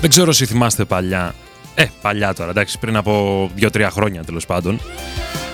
Δεν 0.00 0.10
ξέρω 0.10 0.28
όσοι 0.28 0.46
θυμάστε 0.46 0.84
παλιά. 0.84 1.34
Ε, 1.74 1.84
παλιά 2.02 2.34
τώρα, 2.34 2.50
εντάξει, 2.50 2.78
πριν 2.78 2.96
από 2.96 3.50
2-3 3.60 3.88
χρόνια 3.90 4.24
τέλος 4.24 4.46
πάντων. 4.46 4.80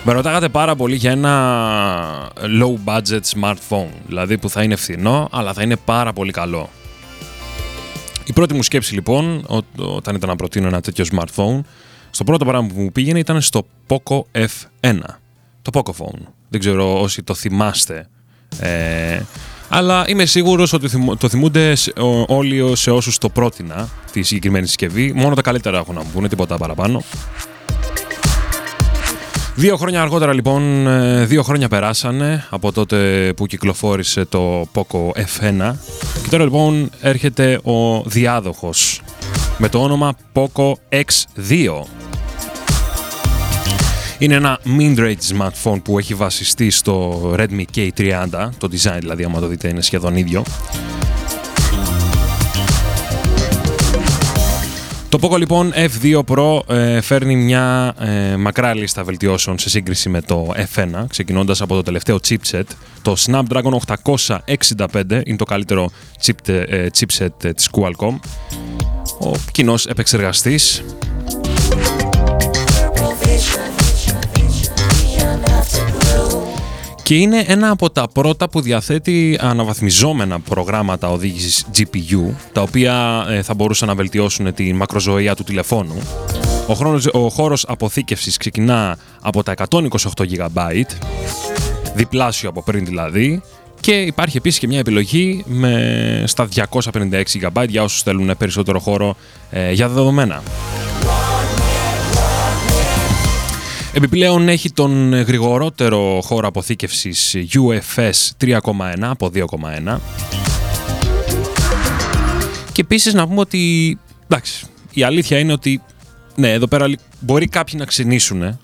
Με 0.04 0.12
ρωτάγατε 0.12 0.48
πάρα 0.48 0.76
πολύ 0.76 0.94
για 0.94 1.10
ένα 1.10 2.32
low 2.36 2.74
budget 2.84 3.40
smartphone. 3.40 3.90
Δηλαδή 4.06 4.38
που 4.38 4.48
θα 4.48 4.62
είναι 4.62 4.76
φθηνό, 4.76 5.28
αλλά 5.32 5.52
θα 5.52 5.62
είναι 5.62 5.76
πάρα 5.76 6.12
πολύ 6.12 6.32
καλό. 6.32 6.70
Η 8.24 8.32
πρώτη 8.32 8.54
μου 8.54 8.62
σκέψη 8.62 8.94
λοιπόν, 8.94 9.46
όταν 9.76 10.14
ήταν 10.14 10.28
να 10.28 10.36
προτείνω 10.36 10.66
ένα 10.66 10.80
τέτοιο 10.80 11.04
smartphone, 11.12 11.60
στο 12.14 12.25
πρώτο 12.25 12.44
πράγμα 12.44 12.68
που 12.68 12.81
μου 12.81 12.92
πήγαινε 12.92 13.18
ήταν 13.18 13.40
στο 13.40 13.66
Poco 13.87 14.20
F1. 14.33 14.98
Το 15.62 15.70
Poco 15.72 15.90
Phone. 15.90 16.20
Δεν 16.48 16.61
ξέρω 16.61 17.01
όσοι 17.01 17.22
το 17.22 17.35
θυμάστε. 17.35 18.09
Ε, 18.61 19.20
αλλά 19.68 20.05
είμαι 20.07 20.25
σίγουρος 20.25 20.72
ότι 20.72 21.16
το 21.18 21.29
θυμούνται 21.29 21.72
όλοι 22.27 22.77
σε 22.77 22.90
όσους 22.90 23.18
το 23.18 23.29
πρότεινα 23.29 23.88
τη 24.12 24.22
συγκεκριμένη 24.22 24.66
συσκευή. 24.66 25.12
Μόνο 25.12 25.35
τα 25.35 25.42
καλύτερα 25.42 25.79
έχουν 25.79 25.94
να 25.94 26.03
μου 26.03 26.11
πούνε, 26.12 26.29
τίποτα 26.29 26.57
παραπάνω. 26.57 27.03
Δύο 29.55 29.77
χρόνια 29.77 30.03
αργότερα 30.03 30.33
λοιπόν, 30.33 30.87
ε, 30.87 31.25
δύο 31.25 31.42
χρόνια 31.42 31.68
περάσανε 31.68 32.46
από 32.51 32.72
τότε 32.72 33.33
που 33.37 33.46
κυκλοφόρησε 33.46 34.25
το 34.25 34.68
Poco 34.75 35.11
F1 35.11 35.75
και 36.22 36.29
τώρα 36.31 36.44
λοιπόν 36.44 36.90
έρχεται 37.01 37.61
ο 37.62 38.03
διάδοχος 38.03 39.03
με 39.59 39.68
το 39.68 39.83
όνομα 39.83 40.14
Poco 40.33 40.72
X2 40.88 41.83
είναι 44.22 44.35
ένα 44.35 44.58
mid-range 44.78 45.37
smartphone 45.37 45.82
που 45.82 45.98
έχει 45.98 46.14
βασιστεί 46.14 46.70
στο 46.70 47.20
Redmi 47.38 47.64
K30, 47.74 48.48
το 48.58 48.68
design 48.72 48.98
δηλαδή 48.98 49.24
άμα 49.24 49.40
το 49.40 49.46
δείτε 49.46 49.68
είναι 49.68 49.80
σχεδόν 49.80 50.16
ίδιο. 50.16 50.42
Το 55.08 55.18
Poco 55.20 55.38
λοιπόν 55.38 55.72
F2 55.74 56.20
Pro 56.24 56.68
ε, 56.68 57.00
φέρνει 57.00 57.37
μια 57.37 57.94
ε, 57.98 58.37
μακρά 58.37 58.74
λίστα 58.74 59.04
βελτιώσεων 59.04 59.58
σε 59.58 59.70
σύγκριση 59.70 60.08
με 60.08 60.20
το 60.20 60.54
F1, 60.74 61.04
ξεκινώντας 61.08 61.61
από 61.61 61.74
το 61.74 61.82
τελευταίο 61.82 62.18
chipset. 62.28 62.66
Το 63.02 63.16
Snapdragon 63.26 63.96
865 64.04 65.22
είναι 65.24 65.37
το 65.37 65.44
καλύτερο 65.44 65.90
chip, 66.24 66.48
ε, 66.48 66.87
chipset 66.98 67.54
της 67.54 67.70
Qualcomm. 67.72 68.18
Ο 69.20 69.32
κοινός 69.52 69.87
επεξεργαστής 69.87 70.82
και 77.03 77.14
είναι 77.14 77.44
ένα 77.46 77.70
από 77.70 77.90
τα 77.90 78.09
πρώτα 78.09 78.48
που 78.48 78.61
διαθέτει 78.61 79.38
αναβαθμιζόμενα 79.40 80.40
προγράμματα 80.40 81.09
οδήγησης 81.09 81.66
GPU, 81.77 82.35
τα 82.53 82.61
οποία 82.61 83.27
ε, 83.29 83.42
θα 83.42 83.55
μπορούσαν 83.55 83.88
να 83.88 83.94
βελτιώσουν 83.94 84.55
τη 84.55 84.72
μακροζωία 84.72 85.35
του 85.35 85.44
τηλεφώνου. 85.44 86.03
Ο, 86.66 86.75
χρόνος, 86.75 87.07
ο 87.12 87.29
χώρος 87.29 87.64
αποθήκευσης 87.68 88.37
ξεκινά 88.37 88.98
από 89.22 89.42
τα 89.42 89.55
128 89.70 89.88
GB, 90.16 90.83
διπλάσιο 91.94 92.48
από 92.48 92.62
πριν 92.62 92.85
δηλαδή, 92.85 93.42
και 93.81 93.92
υπάρχει 93.92 94.37
επίσης 94.37 94.59
και 94.59 94.66
μια 94.66 94.79
επιλογή 94.79 95.44
με, 95.46 96.25
στα 96.27 96.48
256 96.92 97.22
GB 97.40 97.68
για 97.68 97.83
όσους 97.83 98.03
θέλουν 98.03 98.35
περισσότερο 98.38 98.79
χώρο 98.79 99.16
ε, 99.51 99.72
για 99.72 99.88
δεδομένα. 99.88 100.42
Επιπλέον 103.94 104.48
έχει 104.48 104.70
τον 104.70 105.12
γρηγορότερο 105.22 106.20
χώρο 106.22 106.48
αποθήκευσης 106.48 107.37
UFS 107.52 108.46
3.1 108.46 108.59
από 109.00 109.31
2.1 109.35 109.98
Και 112.72 112.81
επίσης 112.81 113.14
να 113.14 113.26
πούμε 113.26 113.40
ότι. 113.40 113.98
Εντάξει, 114.24 114.66
η 114.92 115.02
αλήθεια 115.02 115.38
είναι 115.38 115.52
ότι. 115.52 115.83
Ναι, 116.35 116.52
εδώ 116.52 116.66
πέρα 116.66 116.87
μπορεί 117.20 117.46
κάποιοι 117.46 117.74
να 117.78 117.85
ξενήσουν 117.85 118.59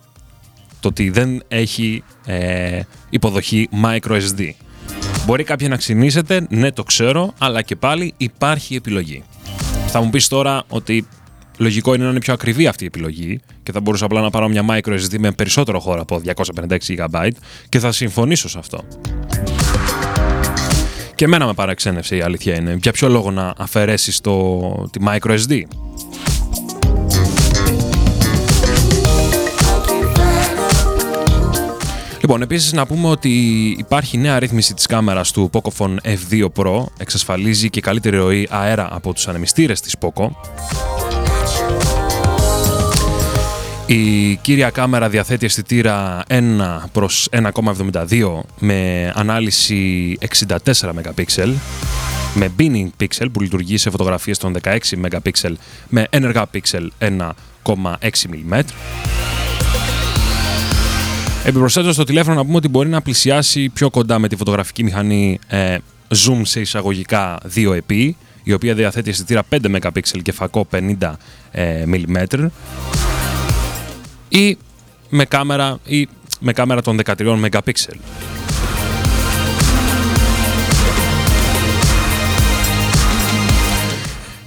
το 0.80 0.88
ότι 0.88 1.10
δεν 1.10 1.42
έχει 1.48 2.02
ε, 2.26 2.80
υποδοχή 3.10 3.68
microSD. 3.82 4.50
Μπορεί 5.26 5.44
κάποιοι 5.44 5.66
να 5.70 5.76
ξυνήσετε, 5.76 6.46
ναι 6.50 6.72
το 6.72 6.82
ξέρω, 6.82 7.32
αλλά 7.38 7.62
και 7.62 7.76
πάλι 7.76 8.14
υπάρχει 8.16 8.74
επιλογή. 8.74 9.22
Θα 9.86 10.00
μου 10.00 10.10
πεις 10.10 10.28
τώρα 10.28 10.62
ότι 10.68 11.06
λογικό 11.58 11.94
είναι 11.94 12.04
να 12.04 12.10
είναι 12.10 12.18
πιο 12.18 12.32
ακριβή 12.32 12.66
αυτή 12.66 12.84
η 12.84 12.86
επιλογή 12.86 13.40
και 13.62 13.72
θα 13.72 13.80
μπορούσα 13.80 14.04
απλά 14.04 14.20
να 14.20 14.30
πάρω 14.30 14.48
μια 14.48 14.64
microSD 14.68 15.18
με 15.18 15.30
περισσότερο 15.32 15.80
χώρο 15.80 16.00
από 16.00 16.20
256 16.24 16.78
GB 16.96 17.28
και 17.68 17.78
θα 17.78 17.92
συμφωνήσω 17.92 18.48
σε 18.48 18.58
αυτό. 18.58 18.84
Και 21.14 21.24
εμένα 21.24 21.46
με 21.46 21.54
παραξένευσε 21.54 22.16
η 22.16 22.20
αλήθεια 22.20 22.54
είναι. 22.54 22.78
Για 22.82 22.92
ποιο 22.92 23.08
λόγο 23.08 23.30
να 23.30 23.54
αφαιρέσεις 23.56 24.20
τη 24.90 25.00
microSD. 25.06 25.62
Λοιπόν, 32.20 32.42
επίσης 32.42 32.72
να 32.72 32.86
πούμε 32.86 33.08
ότι 33.08 33.30
υπάρχει 33.78 34.18
νέα 34.18 34.38
ρύθμιση 34.38 34.74
της 34.74 34.86
κάμερας 34.86 35.32
του 35.32 35.50
Pocophone 35.52 35.96
F2 36.04 36.46
Pro, 36.56 36.84
εξασφαλίζει 36.98 37.70
και 37.70 37.80
καλύτερη 37.80 38.16
ροή 38.16 38.48
αέρα 38.50 38.88
από 38.90 39.12
τους 39.12 39.28
ανεμιστήρες 39.28 39.80
της 39.80 39.94
Poco. 40.00 40.30
Η 43.90 44.36
κύρια 44.36 44.70
κάμερα 44.70 45.08
διαθέτει 45.08 45.44
αισθητήρα 45.44 46.22
1 46.28 46.40
προς 46.92 47.28
1,72 47.30 48.40
με 48.58 49.12
ανάλυση 49.14 50.18
64 50.46 50.56
MP 50.80 51.54
με 52.34 52.52
beaming 52.58 52.88
pixel 53.00 53.26
που 53.32 53.40
λειτουργεί 53.40 53.76
σε 53.76 53.90
φωτογραφίες 53.90 54.38
των 54.38 54.56
16 54.62 54.78
MP 55.02 55.52
με 55.88 56.06
ένεργα 56.10 56.46
pixel 56.52 56.88
1,6 56.98 57.32
mm. 57.72 58.60
Επιπροσθέτως 61.44 61.94
στο 61.94 62.04
τηλέφωνο 62.04 62.36
να 62.36 62.44
πούμε 62.44 62.56
ότι 62.56 62.68
μπορεί 62.68 62.88
να 62.88 63.02
πλησιάσει 63.02 63.68
πιο 63.68 63.90
κοντά 63.90 64.18
με 64.18 64.28
τη 64.28 64.36
φωτογραφική 64.36 64.82
μηχανή 64.82 65.38
ε, 65.48 65.76
zoom 66.08 66.40
σε 66.42 66.60
εισαγωγικά 66.60 67.38
2 67.54 67.80
η 68.42 68.52
οποία 68.52 68.74
διαθέτει 68.74 69.10
αισθητήρα 69.10 69.42
5 69.50 69.56
MP 69.64 70.22
και 70.22 70.32
φακό 70.32 70.66
50 70.72 71.12
ε, 71.50 71.84
mm 71.86 72.48
ή 74.28 74.58
με 75.08 75.24
κάμερα, 75.24 75.78
ή 75.84 76.08
με 76.40 76.52
κάμερα 76.52 76.82
των 76.82 76.98
13 77.04 77.50
MP. 77.50 77.60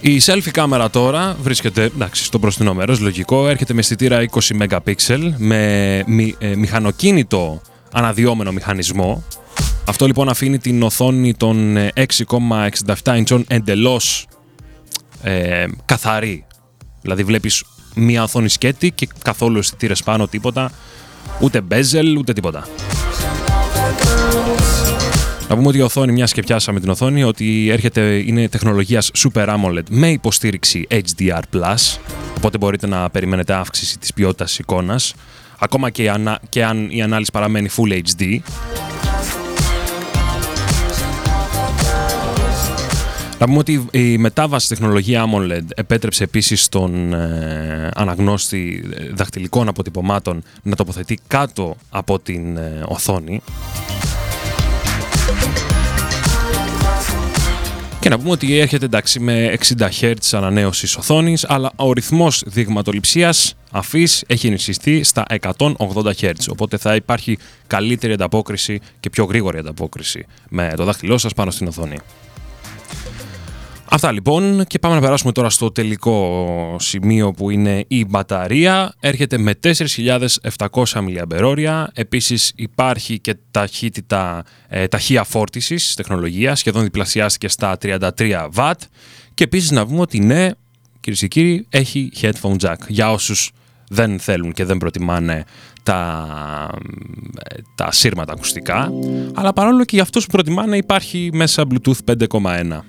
Η 0.04 0.20
selfie 0.24 0.50
κάμερα 0.50 0.90
τώρα 0.90 1.36
βρίσκεται 1.42 1.82
εντάξει, 1.82 2.24
στο 2.24 2.38
μπροστινό 2.38 2.74
μέρος, 2.74 3.00
λογικό, 3.00 3.48
έρχεται 3.48 3.72
με 3.72 3.80
αισθητήρα 3.80 4.24
20 4.30 4.38
MP 4.60 4.94
με 5.36 6.04
ε, 6.38 6.56
μηχανοκίνητο 6.56 7.60
αναδυόμενο 7.92 8.52
μηχανισμό. 8.52 9.24
Αυτό 9.88 10.06
λοιπόν 10.06 10.28
αφήνει 10.28 10.58
την 10.58 10.82
οθόνη 10.82 11.34
των 11.34 11.76
6,67 11.94 13.22
inch 13.24 13.42
εντελώς 13.48 14.26
ε, 15.22 15.66
καθαρή. 15.84 16.46
Δηλαδή 17.00 17.24
βλέπεις 17.24 17.64
μία 17.94 18.22
οθόνη 18.22 18.48
σκέτη 18.48 18.90
και 18.90 19.08
καθόλου 19.22 19.58
αισθητήρες 19.58 20.02
πάνω, 20.02 20.26
τίποτα. 20.26 20.70
Ούτε 21.40 21.60
bezel, 21.70 22.16
ούτε 22.18 22.32
τίποτα. 22.32 22.66
Να 25.48 25.56
πούμε 25.56 25.68
ότι 25.68 25.78
η 25.78 25.82
οθόνη, 25.82 26.12
μια 26.12 26.24
και 26.24 26.42
πιάσαμε 26.42 26.80
την 26.80 26.88
οθόνη, 26.88 27.24
ότι 27.24 27.68
έρχεται, 27.70 28.22
είναι 28.26 28.48
τεχνολογίας 28.48 29.10
Super 29.18 29.46
AMOLED 29.46 29.82
με 29.90 30.08
υποστήριξη 30.10 30.86
HDR+, 30.90 31.74
οπότε 32.36 32.58
μπορείτε 32.58 32.86
να 32.86 33.10
περιμένετε 33.10 33.52
αύξηση 33.52 33.98
της 33.98 34.12
ποιότητας 34.12 34.58
εικόνας, 34.58 35.14
ακόμα 35.58 35.90
και, 35.90 36.12
και 36.48 36.64
αν 36.64 36.90
η 36.90 37.02
ανάλυση 37.02 37.30
παραμένει 37.30 37.68
Full 37.76 38.00
HD. 38.16 38.38
Να 43.42 43.48
πούμε 43.48 43.58
ότι 43.58 43.88
η 43.90 44.18
μετάβαση 44.18 44.68
τεχνολογία 44.68 45.24
AMOLED 45.26 45.64
επέτρεψε 45.74 46.24
επίσης 46.24 46.62
στον 46.62 47.12
ε, 47.12 47.90
αναγνώστη 47.94 48.84
δαχτυλικών 49.14 49.68
αποτυπωμάτων 49.68 50.42
να 50.62 50.76
τοποθετεί 50.76 51.18
κάτω 51.26 51.76
από 51.90 52.18
την 52.18 52.56
ε, 52.56 52.82
οθόνη. 52.86 53.42
Και 58.00 58.08
να 58.08 58.18
πούμε 58.18 58.30
ότι 58.30 58.58
έρχεται 58.58 58.84
εντάξει 58.84 59.20
με 59.20 59.54
60 59.78 59.88
Hz 60.00 60.14
ανανέωσης 60.32 60.96
οθόνης, 60.96 61.44
αλλά 61.48 61.72
ο 61.76 61.92
ρυθμός 61.92 62.42
δειγματοληψίας 62.46 63.54
αφής 63.70 64.24
έχει 64.26 64.46
ενισχυθεί 64.46 65.02
στα 65.02 65.24
180 65.40 65.76
Hz. 66.20 66.32
Οπότε 66.48 66.76
θα 66.76 66.94
υπάρχει 66.94 67.38
καλύτερη 67.66 68.12
ανταπόκριση 68.12 68.80
και 69.00 69.10
πιο 69.10 69.24
γρήγορη 69.24 69.58
ανταπόκριση 69.58 70.26
με 70.48 70.72
το 70.76 70.84
δάχτυλό 70.84 71.18
σας 71.18 71.32
πάνω 71.34 71.50
στην 71.50 71.66
οθόνη. 71.66 71.96
Αυτά 73.94 74.12
λοιπόν 74.12 74.64
και 74.66 74.78
πάμε 74.78 74.94
να 74.94 75.00
περάσουμε 75.00 75.32
τώρα 75.32 75.50
στο 75.50 75.72
τελικό 75.72 76.76
σημείο 76.78 77.30
που 77.30 77.50
είναι 77.50 77.84
η 77.88 78.04
μπαταρία. 78.04 78.94
Έρχεται 79.00 79.38
με 79.38 79.52
4.700 79.62 80.68
mAh. 80.82 81.84
Επίσης 81.92 82.52
υπάρχει 82.56 83.18
και 83.18 83.36
ταχύτητα, 83.50 84.44
ε, 84.68 84.86
ταχεία 84.86 85.24
φόρτισης 85.24 85.94
τεχνολογίας, 85.94 86.58
σχεδόν 86.58 86.82
διπλασιάστηκε 86.82 87.48
στα 87.48 87.76
33 87.78 88.48
W. 88.54 88.72
Και 89.34 89.44
επίσης 89.44 89.70
να 89.70 89.86
πούμε 89.86 90.00
ότι 90.00 90.20
ναι, 90.20 90.50
κυρίες 91.00 91.20
και 91.20 91.28
κύριοι, 91.28 91.66
έχει 91.68 92.12
headphone 92.20 92.56
jack. 92.56 92.76
Για 92.88 93.10
όσους 93.10 93.50
δεν 93.88 94.18
θέλουν 94.18 94.52
και 94.52 94.64
δεν 94.64 94.78
προτιμάνε 94.78 95.44
τα, 95.82 96.28
ε, 97.48 97.54
τα 97.74 97.92
σύρματα 97.92 98.32
ακουστικά. 98.32 98.90
Αλλά 99.34 99.52
παρόλο 99.52 99.84
και 99.84 99.94
για 99.94 100.02
αυτούς 100.02 100.24
που 100.24 100.32
προτιμάνε 100.32 100.76
υπάρχει 100.76 101.30
μέσα 101.32 101.64
Bluetooth 101.70 102.14
5.1. 102.16 102.84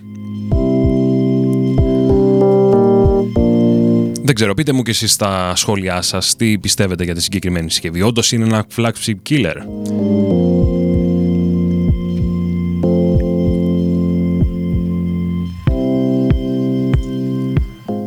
Δεν 4.26 4.36
ξέρω, 4.36 4.54
πείτε 4.54 4.72
μου 4.72 4.82
και 4.82 4.92
εσείς 4.92 5.12
στα 5.12 5.56
σχόλιά 5.56 6.02
σας 6.02 6.36
τι 6.36 6.60
πιστεύετε 6.60 7.04
για 7.04 7.14
τη 7.14 7.22
συγκεκριμένη 7.22 7.70
συσκευή. 7.70 8.02
Όντως 8.02 8.32
είναι 8.32 8.44
ένα 8.44 8.66
flagship 8.76 9.16
killer. 9.30 9.56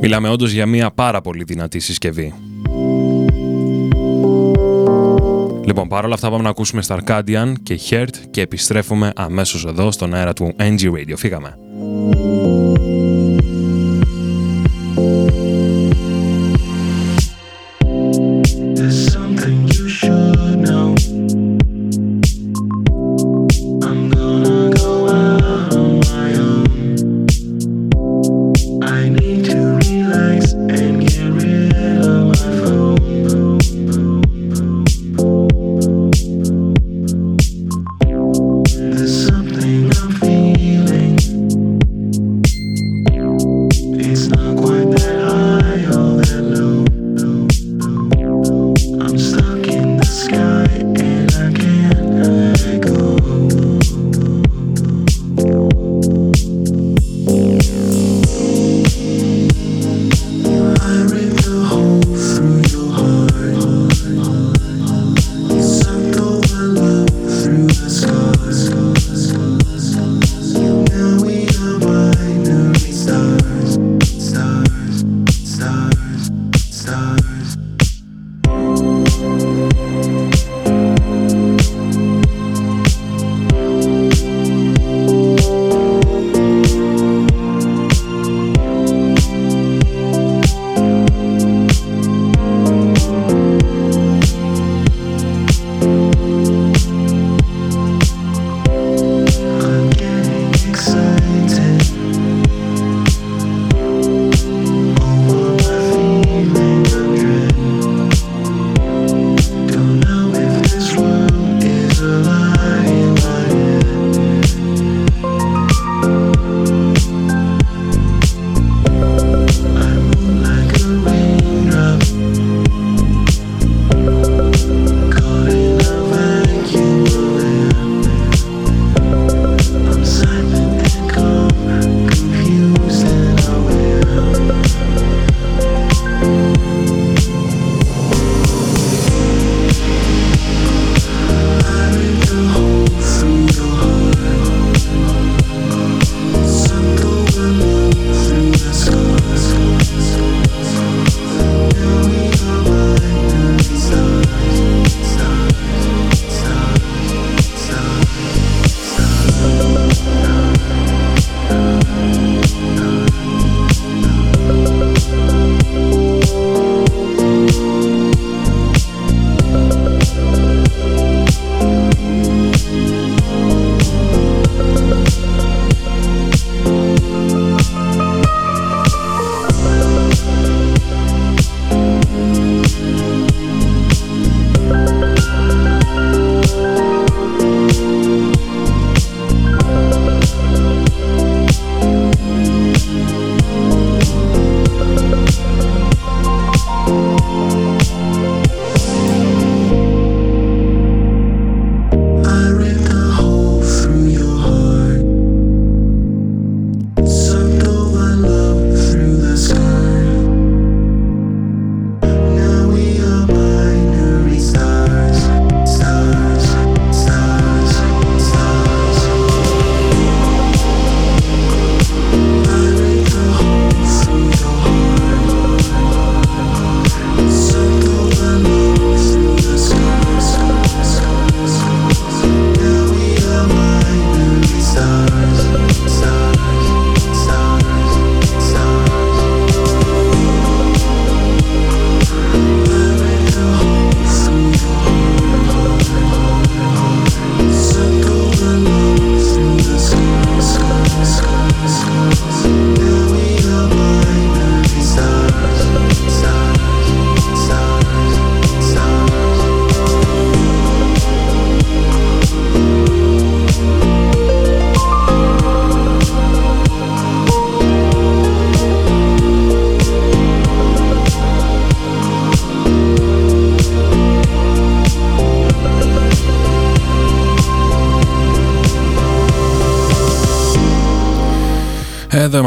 Μιλάμε 0.01 0.29
όντως 0.29 0.53
για 0.53 0.67
μια 0.67 0.91
πάρα 0.91 1.21
πολύ 1.21 1.45
δυνατή 1.45 1.79
συσκευή. 1.79 2.35
Λοιπόν, 5.65 5.89
παρόλα 5.89 6.15
αυτά 6.15 6.31
πάμε 6.31 6.43
να 6.43 6.49
ακούσουμε 6.49 6.83
στα 6.83 6.99
Arcadian 7.01 7.53
και 7.63 7.81
Heart 7.91 8.15
και 8.31 8.41
επιστρέφουμε 8.41 9.13
αμέσως 9.17 9.65
εδώ 9.65 9.91
στον 9.91 10.15
αέρα 10.15 10.33
του 10.33 10.55
NG 10.59 10.81
Radio. 10.81 11.15
Φύγαμε. 11.17 11.59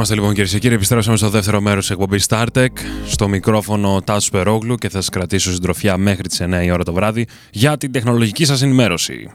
Είμαστε 0.09 0.27
λοιπόν 0.27 0.33
κυρίε 0.33 0.51
και 0.51 0.59
κύριοι. 0.59 0.75
Επιστρέψαμε 0.75 1.17
στο 1.17 1.29
δεύτερο 1.29 1.61
μέρος 1.61 1.79
της 1.79 1.89
εκπομπής 1.89 2.25
StarTech. 2.29 2.67
Στο 3.05 3.27
μικρόφωνο 3.27 4.01
Τάσου 4.01 4.31
Περόγλου 4.31 4.75
και 4.75 4.89
θα 4.89 4.97
σας 4.97 5.09
κρατήσω 5.09 5.51
συντροφιά 5.51 5.97
μέχρι 5.97 6.27
τις 6.27 6.41
9 6.41 6.63
η 6.63 6.71
ώρα 6.71 6.83
το 6.83 6.93
βράδυ 6.93 7.27
για 7.51 7.77
την 7.77 7.91
τεχνολογική 7.91 8.45
σας 8.45 8.61
ενημέρωση. 8.61 9.29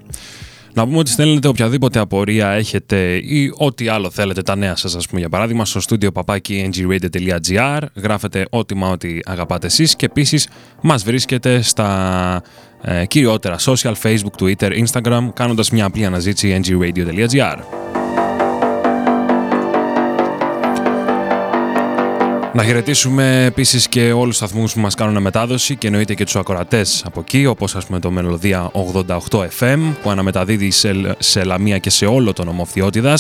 Να 0.75 0.85
πούμε 0.85 0.99
ότι 0.99 1.11
στέλνετε 1.11 1.49
οποιαδήποτε 1.49 1.99
απορία 1.99 2.49
έχετε 2.49 3.17
ή 3.17 3.53
ό,τι 3.57 3.89
άλλο 3.89 4.11
θέλετε, 4.11 4.43
τα 4.43 4.57
νέα 4.57 4.77
σας, 4.77 4.95
ας 4.95 5.07
πούμε, 5.07 5.21
για 5.21 5.29
παράδειγμα, 5.29 5.65
στο 5.65 5.81
στούντιο 5.81 6.13
παπάκι 6.13 6.71
ngradio.gr. 6.73 7.81
Γράφετε 7.95 8.47
ό,τι 8.51 8.75
μα 8.75 8.89
ό,τι 8.89 9.19
αγαπάτε 9.25 9.67
εσείς 9.67 9.97
και 9.97 10.07
επίσης 10.07 10.49
μας 10.83 11.05
βρίσκετε 11.05 11.61
στα 11.61 12.43
ε, 12.83 13.07
κυριότερα 13.07 13.57
social, 13.59 13.93
Facebook, 14.03 14.43
Twitter, 14.43 14.85
Instagram, 14.85 15.29
κάνοντας 15.35 15.71
μια 15.71 15.85
απλή 15.85 16.05
αναζήτηση 16.05 16.61
ngradio.gr. 16.65 17.84
Να 22.55 22.65
χαιρετήσουμε 22.65 23.45
επίσης 23.45 23.89
και 23.89 24.13
όλους 24.13 24.27
τους 24.27 24.37
σταθμούς 24.37 24.73
που 24.73 24.81
μας 24.81 24.95
κάνουν 24.95 25.23
μετάδοση 25.23 25.77
και 25.77 25.87
εννοείται 25.87 26.15
και 26.15 26.25
τους 26.25 26.37
ακροατές 26.37 27.03
από 27.07 27.21
εκεί, 27.21 27.47
όπως 27.47 27.77
ας 27.77 27.87
πούμε 27.87 27.99
το 27.99 28.11
Μελωδία 28.11 28.71
88 29.31 29.47
FM 29.59 29.79
που 30.03 30.11
αναμεταδίδει 30.11 30.71
σε, 30.71 31.17
σε 31.19 31.45
Λαμία 31.45 31.79
και 31.79 31.91
σε 31.91 32.07
όλο 32.07 32.33
τον 32.33 32.49
ομοφιότητα. 32.49 33.15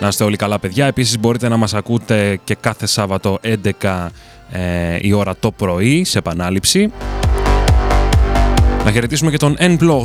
Να 0.00 0.08
είστε 0.08 0.24
όλοι 0.24 0.36
καλά, 0.36 0.58
παιδιά. 0.58 0.86
Επίσης 0.86 1.18
μπορείτε 1.18 1.48
να 1.48 1.56
μας 1.56 1.74
ακούτε 1.74 2.40
και 2.44 2.56
κάθε 2.60 2.86
Σάββατο 2.86 3.38
11 3.82 4.08
ε, 4.50 4.98
η 5.00 5.12
ώρα 5.12 5.34
το 5.40 5.50
πρωί 5.50 6.04
σε 6.04 6.18
επανάληψη. 6.18 6.92
Να 8.84 8.92
χαιρετήσουμε 8.92 9.30
και 9.30 9.36
τον 9.36 9.56
Enplo 9.58 10.04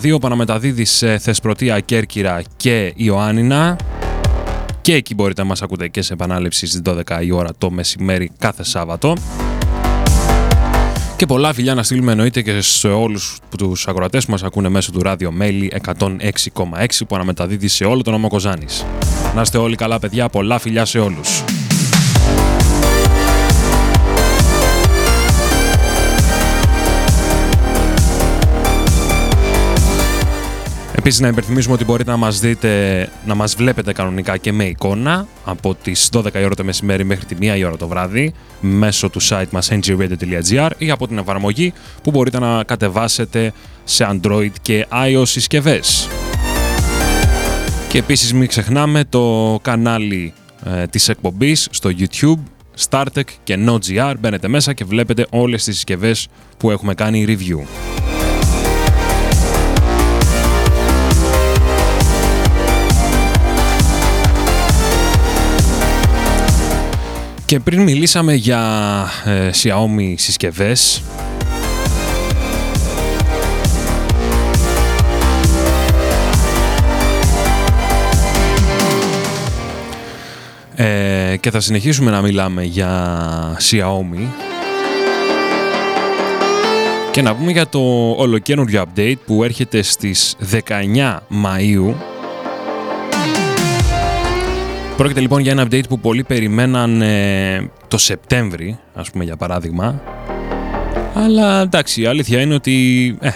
89,2 0.00 0.20
που 0.20 0.26
αναμεταδίδει 0.26 0.84
σε 0.84 1.18
Θεσπρωτεία, 1.18 1.80
Κέρκυρα 1.80 2.42
και 2.56 2.92
Ιωάννινα. 2.96 3.76
Και 4.84 4.94
εκεί 4.94 5.14
μπορείτε 5.14 5.42
να 5.42 5.48
μας 5.48 5.62
ακούτε 5.62 5.88
και 5.88 6.02
σε 6.02 6.12
επανάληψη 6.12 6.66
στις 6.66 6.80
12 6.84 7.22
η 7.22 7.30
ώρα 7.30 7.50
το 7.58 7.70
μεσημέρι 7.70 8.30
κάθε 8.38 8.64
Σάββατο. 8.64 9.16
Και 11.16 11.26
πολλά 11.26 11.52
φιλιά 11.52 11.74
να 11.74 11.82
στείλουμε 11.82 12.12
εννοείται 12.12 12.42
και 12.42 12.60
σε 12.60 12.88
όλους 12.88 13.38
τους 13.58 13.86
ακροατές 13.86 14.24
που 14.24 14.30
μας 14.30 14.42
ακούνε 14.42 14.68
μέσω 14.68 14.92
του 14.92 15.02
ράδιο 15.02 15.32
Μέλη 15.32 15.72
106,6 15.98 16.06
που 17.08 17.14
αναμεταδίδει 17.14 17.68
σε 17.68 17.84
όλο 17.84 18.02
τον 18.02 18.12
νομό 18.12 18.28
Κοζάνης. 18.28 18.84
Να 19.34 19.40
είστε 19.40 19.58
όλοι 19.58 19.76
καλά 19.76 19.98
παιδιά, 19.98 20.28
πολλά 20.28 20.58
φιλιά 20.58 20.84
σε 20.84 20.98
όλους. 20.98 21.44
Επίσης 31.04 31.22
να 31.22 31.28
υπενθυμίσουμε 31.28 31.74
ότι 31.74 31.84
μπορείτε 31.84 32.10
να 32.10 32.16
μας 32.16 32.40
δείτε, 32.40 33.08
να 33.26 33.34
μας 33.34 33.54
βλέπετε 33.54 33.92
κανονικά 33.92 34.36
και 34.36 34.52
με 34.52 34.64
εικόνα 34.64 35.26
από 35.44 35.74
τις 35.74 36.08
12 36.12 36.34
η 36.34 36.44
ώρα 36.44 36.54
το 36.54 36.64
μεσημέρι 36.64 37.04
μέχρι 37.04 37.24
τη 37.24 37.36
1 37.40 37.56
η 37.56 37.64
ώρα 37.64 37.76
το 37.76 37.88
βράδυ 37.88 38.34
μέσω 38.60 39.10
του 39.10 39.22
site 39.22 39.48
μας 39.50 39.68
ngradio.gr 39.72 40.70
ή 40.78 40.90
από 40.90 41.08
την 41.08 41.18
εφαρμογή 41.18 41.72
που 42.02 42.10
μπορείτε 42.10 42.38
να 42.38 42.64
κατεβάσετε 42.64 43.52
σε 43.84 44.06
Android 44.10 44.50
και 44.62 44.86
iOS 44.92 45.26
συσκευές. 45.26 46.08
Και 47.88 47.98
επίσης 47.98 48.32
μην 48.32 48.48
ξεχνάμε 48.48 49.04
το 49.08 49.58
κανάλι 49.62 50.32
ε, 50.64 50.86
της 50.86 51.08
εκπομπής 51.08 51.68
στο 51.70 51.90
YouTube, 51.98 52.42
StarTech 52.88 53.28
και 53.44 53.58
NoGR. 53.66 54.14
Μπαίνετε 54.20 54.48
μέσα 54.48 54.72
και 54.72 54.84
βλέπετε 54.84 55.26
όλες 55.30 55.64
τις 55.64 55.74
συσκευές 55.74 56.28
που 56.56 56.70
έχουμε 56.70 56.94
κάνει 56.94 57.24
review. 57.28 57.66
Και 67.46 67.60
πριν 67.60 67.82
μιλήσαμε 67.82 68.34
για 68.34 68.62
ε, 69.24 69.50
Xiaomi 69.62 70.14
συσκευές 70.16 71.02
ε, 80.74 81.36
και 81.40 81.50
θα 81.50 81.60
συνεχίσουμε 81.60 82.10
να 82.10 82.22
μιλάμε 82.22 82.64
για 82.64 83.16
Xiaomi 83.70 84.26
και 87.10 87.22
να 87.22 87.34
πούμε 87.34 87.50
για 87.52 87.68
το 87.68 88.10
ολοκένουργιο 88.16 88.84
update 88.84 89.18
που 89.26 89.44
έρχεται 89.44 89.82
στις 89.82 90.36
19 90.68 91.18
Μαΐου 91.44 91.94
Πρόκειται 94.96 95.20
λοιπόν 95.20 95.40
για 95.40 95.52
ένα 95.52 95.66
update 95.66 95.88
που 95.88 95.98
πολλοί 95.98 96.24
περιμέναν 96.24 97.02
ε, 97.02 97.70
το 97.88 97.98
Σεπτέμβρη, 97.98 98.78
ας 98.94 99.10
πούμε 99.10 99.24
για 99.24 99.36
παράδειγμα. 99.36 100.02
Αλλά 101.14 101.60
εντάξει, 101.60 102.02
η 102.02 102.06
αλήθεια 102.06 102.40
είναι 102.40 102.54
ότι 102.54 103.16
ε, 103.20 103.30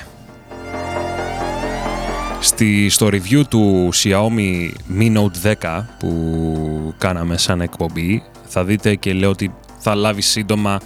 στη, 2.41 2.89
στο 2.89 3.07
review 3.07 3.43
του 3.49 3.89
Xiaomi 3.95 4.71
Mi 4.99 5.17
Note 5.17 5.55
10 5.61 5.85
που 5.99 6.95
κάναμε 6.99 7.37
σαν 7.37 7.61
εκπομπή 7.61 8.23
θα 8.45 8.65
δείτε 8.65 8.95
και 8.95 9.13
λέω 9.13 9.31
ότι 9.31 9.55
θα 9.79 9.95
λάβει 9.95 10.23
σύντομα 10.23 10.81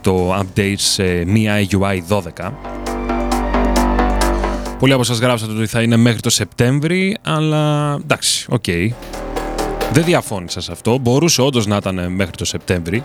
το 0.00 0.38
update 0.38 0.74
σε 0.76 1.04
MIUI 1.26 2.00
12. 2.08 2.50
Πολλοί 4.78 4.92
από 4.92 5.04
σας 5.04 5.18
γράψατε 5.18 5.52
ότι 5.52 5.66
θα 5.66 5.82
είναι 5.82 5.96
μέχρι 5.96 6.20
το 6.20 6.30
Σεπτέμβρη, 6.30 7.16
αλλά 7.22 7.94
εντάξει, 8.02 8.46
OK. 8.48 8.64
Okay. 8.66 8.88
Δεν 9.92 10.04
διαφώνησα 10.04 10.60
σε 10.60 10.72
αυτό. 10.72 10.98
Μπορούσε 10.98 11.42
όντως 11.42 11.66
να 11.66 11.76
ήταν 11.76 12.12
μέχρι 12.12 12.36
το 12.36 12.44
Σεπτέμβρη. 12.44 13.04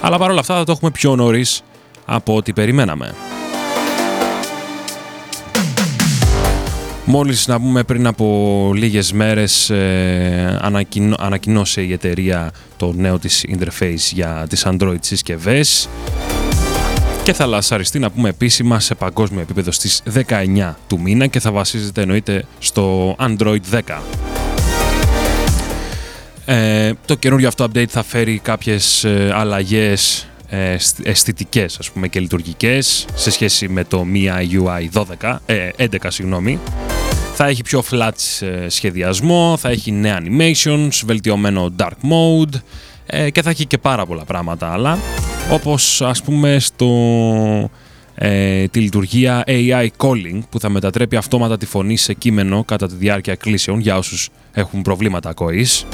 Αλλά 0.00 0.18
παρόλα 0.18 0.40
αυτά 0.40 0.56
θα 0.56 0.64
το 0.64 0.72
έχουμε 0.72 0.90
πιο 0.90 1.16
νωρίς 1.16 1.62
από 2.04 2.36
ό,τι 2.36 2.52
περιμέναμε. 2.52 3.14
Μόλις 7.04 7.46
να 7.46 7.60
πούμε 7.60 7.82
πριν 7.82 8.06
από 8.06 8.70
λίγες 8.74 9.12
μέρες 9.12 9.70
ε, 9.70 10.58
ανακοινώσε 11.18 11.82
η 11.82 11.92
εταιρεία 11.92 12.50
το 12.76 12.92
νέο 12.92 13.18
της 13.18 13.44
interface 13.48 14.12
για 14.12 14.46
τις 14.48 14.66
Android 14.66 14.98
συσκευές 15.00 15.88
και 17.28 17.34
θα 17.34 17.46
λασαριστεί 17.46 17.98
να 17.98 18.10
πούμε 18.10 18.28
επίσημα 18.28 18.80
σε 18.80 18.94
παγκόσμιο 18.94 19.40
επίπεδο 19.40 19.70
στις 19.70 20.02
19 20.28 20.74
του 20.86 21.00
μήνα 21.00 21.26
και 21.26 21.40
θα 21.40 21.52
βασίζεται 21.52 22.00
εννοείται 22.00 22.44
στο 22.58 23.16
Android 23.18 23.58
10. 23.70 23.80
Ε, 26.44 26.92
το 27.06 27.14
καινούριο 27.14 27.48
αυτό 27.48 27.64
update 27.64 27.88
θα 27.88 28.02
φέρει 28.02 28.38
κάποιες 28.38 29.04
ε, 29.04 29.30
αλλαγές 29.34 30.28
ε, 30.48 30.76
αισθητικές 31.02 31.78
ας 31.78 31.90
πούμε 31.90 32.08
και 32.08 32.20
λειτουργικές 32.20 33.06
σε 33.14 33.30
σχέση 33.30 33.68
με 33.68 33.84
το 33.84 34.06
MIUI 34.14 34.62
UI 34.64 35.02
12, 35.20 35.36
ε, 35.46 35.68
11 35.78 35.86
συγγνώμη. 36.06 36.58
Θα 37.34 37.46
έχει 37.46 37.62
πιο 37.62 37.84
flat 37.90 38.10
ε, 38.40 38.68
σχεδιασμό, 38.68 39.56
θα 39.56 39.68
έχει 39.68 39.92
νέα 39.92 40.20
animations, 40.22 41.00
βελτιωμένο 41.04 41.74
dark 41.78 42.10
mode 42.10 42.60
ε, 43.06 43.30
και 43.30 43.42
θα 43.42 43.50
έχει 43.50 43.66
και 43.66 43.78
πάρα 43.78 44.06
πολλά 44.06 44.24
πράγματα 44.24 44.72
άλλα 44.72 44.98
όπως 45.50 46.02
ας 46.02 46.22
πούμε 46.22 46.58
στο, 46.58 46.90
ε, 48.14 48.66
τη 48.68 48.80
λειτουργία 48.80 49.44
AI 49.46 49.88
Calling 49.96 50.40
που 50.50 50.60
θα 50.60 50.68
μετατρέπει 50.68 51.16
αυτόματα 51.16 51.56
τη 51.56 51.66
φωνή 51.66 51.96
σε 51.96 52.14
κείμενο 52.14 52.64
κατά 52.64 52.88
τη 52.88 52.94
διάρκεια 52.94 53.34
κλήσεων 53.34 53.80
για 53.80 53.96
όσους 53.96 54.28
έχουν 54.52 54.82
προβλήματα 54.82 55.28
ακοής. 55.28 55.86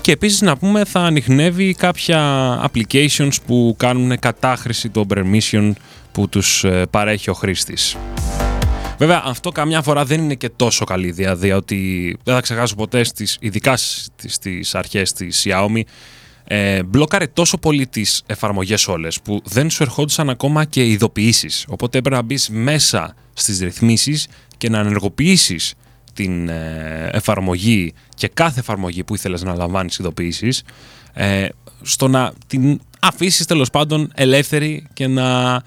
Και 0.00 0.12
επίσης 0.12 0.40
να 0.40 0.56
πούμε 0.56 0.84
θα 0.84 1.00
ανοιχνεύει 1.00 1.74
κάποια 1.74 2.20
applications 2.70 3.34
που 3.46 3.74
κάνουν 3.78 4.18
κατάχρηση 4.18 4.88
των 4.88 5.06
permission 5.14 5.72
που 6.12 6.28
τους 6.28 6.64
ε, 6.64 6.86
παρέχει 6.90 7.30
ο 7.30 7.34
χρήστης. 7.34 7.96
Βέβαια, 8.98 9.22
αυτό 9.24 9.50
καμιά 9.50 9.82
φορά 9.82 10.04
δεν 10.04 10.22
είναι 10.22 10.34
και 10.34 10.48
τόσο 10.48 10.84
καλή 10.84 11.06
ιδέα, 11.06 11.36
διότι 11.36 12.16
δεν 12.24 12.34
θα 12.34 12.40
ξεχάσω 12.40 12.74
ποτέ, 12.74 13.04
στις, 13.04 13.36
ειδικά 13.40 13.76
στις 14.26 14.74
αρχές 14.74 15.12
της 15.12 15.46
Xiaomi, 15.46 15.80
ε, 16.50 16.82
μπλόκαρε 16.82 17.26
τόσο 17.26 17.58
πολύ 17.58 17.86
τις 17.86 18.22
εφαρμογές 18.26 18.88
όλες 18.88 19.20
που 19.20 19.42
δεν 19.44 19.70
σου 19.70 19.82
ερχόντουσαν 19.82 20.30
ακόμα 20.30 20.64
και 20.64 20.86
ειδοποιήσεις. 20.86 21.64
Οπότε 21.68 21.98
έπρεπε 21.98 22.16
να 22.16 22.22
μπεις 22.22 22.48
μέσα 22.48 23.14
στις 23.32 23.60
ρυθμίσεις 23.60 24.28
και 24.56 24.68
να 24.68 24.78
ενεργοποιήσεις 24.78 25.74
την 26.14 26.48
ε, 26.48 27.08
εφαρμογή 27.12 27.94
και 28.14 28.28
κάθε 28.28 28.60
εφαρμογή 28.60 29.04
που 29.04 29.14
ήθελες 29.14 29.42
να 29.42 29.54
λαμβάνεις 29.54 29.98
ειδοποιήσεις 29.98 30.62
ε, 31.12 31.46
στο 31.82 32.08
να 32.08 32.32
την 32.46 32.80
αφήσεις 33.00 33.46
τέλος 33.46 33.70
πάντων 33.70 34.12
ελεύθερη 34.14 34.86
και 34.92 35.06
να 35.06 35.54
ε, 35.54 35.62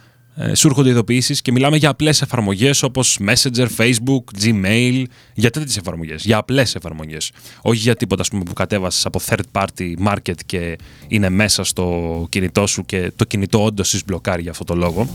σου 0.53 0.67
έρχονται 0.67 0.89
ειδοποιήσεις 0.89 1.41
και 1.41 1.51
μιλάμε 1.51 1.77
για 1.77 1.89
απλές 1.89 2.21
εφαρμογές 2.21 2.83
όπως 2.83 3.19
Messenger, 3.27 3.67
Facebook, 3.77 4.43
Gmail, 4.43 5.03
για 5.33 5.49
τέτοιες 5.49 5.77
εφαρμογές. 5.77 6.23
Για 6.23 6.37
απλές 6.37 6.75
εφαρμογές. 6.75 7.31
Όχι 7.61 7.77
για 7.77 7.95
τίποτα 7.95 8.23
πούμε, 8.29 8.43
που 8.43 8.53
κατέβασες 8.53 9.05
από 9.05 9.19
third 9.29 9.61
party 9.61 9.93
market 10.07 10.35
και 10.45 10.77
είναι 11.07 11.29
μέσα 11.29 11.63
στο 11.63 12.25
κινητό 12.29 12.67
σου 12.67 12.85
και 12.85 13.11
το 13.15 13.25
κινητό 13.25 13.63
όντως 13.63 14.01
μπλοκάρει 14.05 14.41
για 14.41 14.51
αυτό 14.51 14.63
το 14.63 14.75
λόγο. 14.75 15.07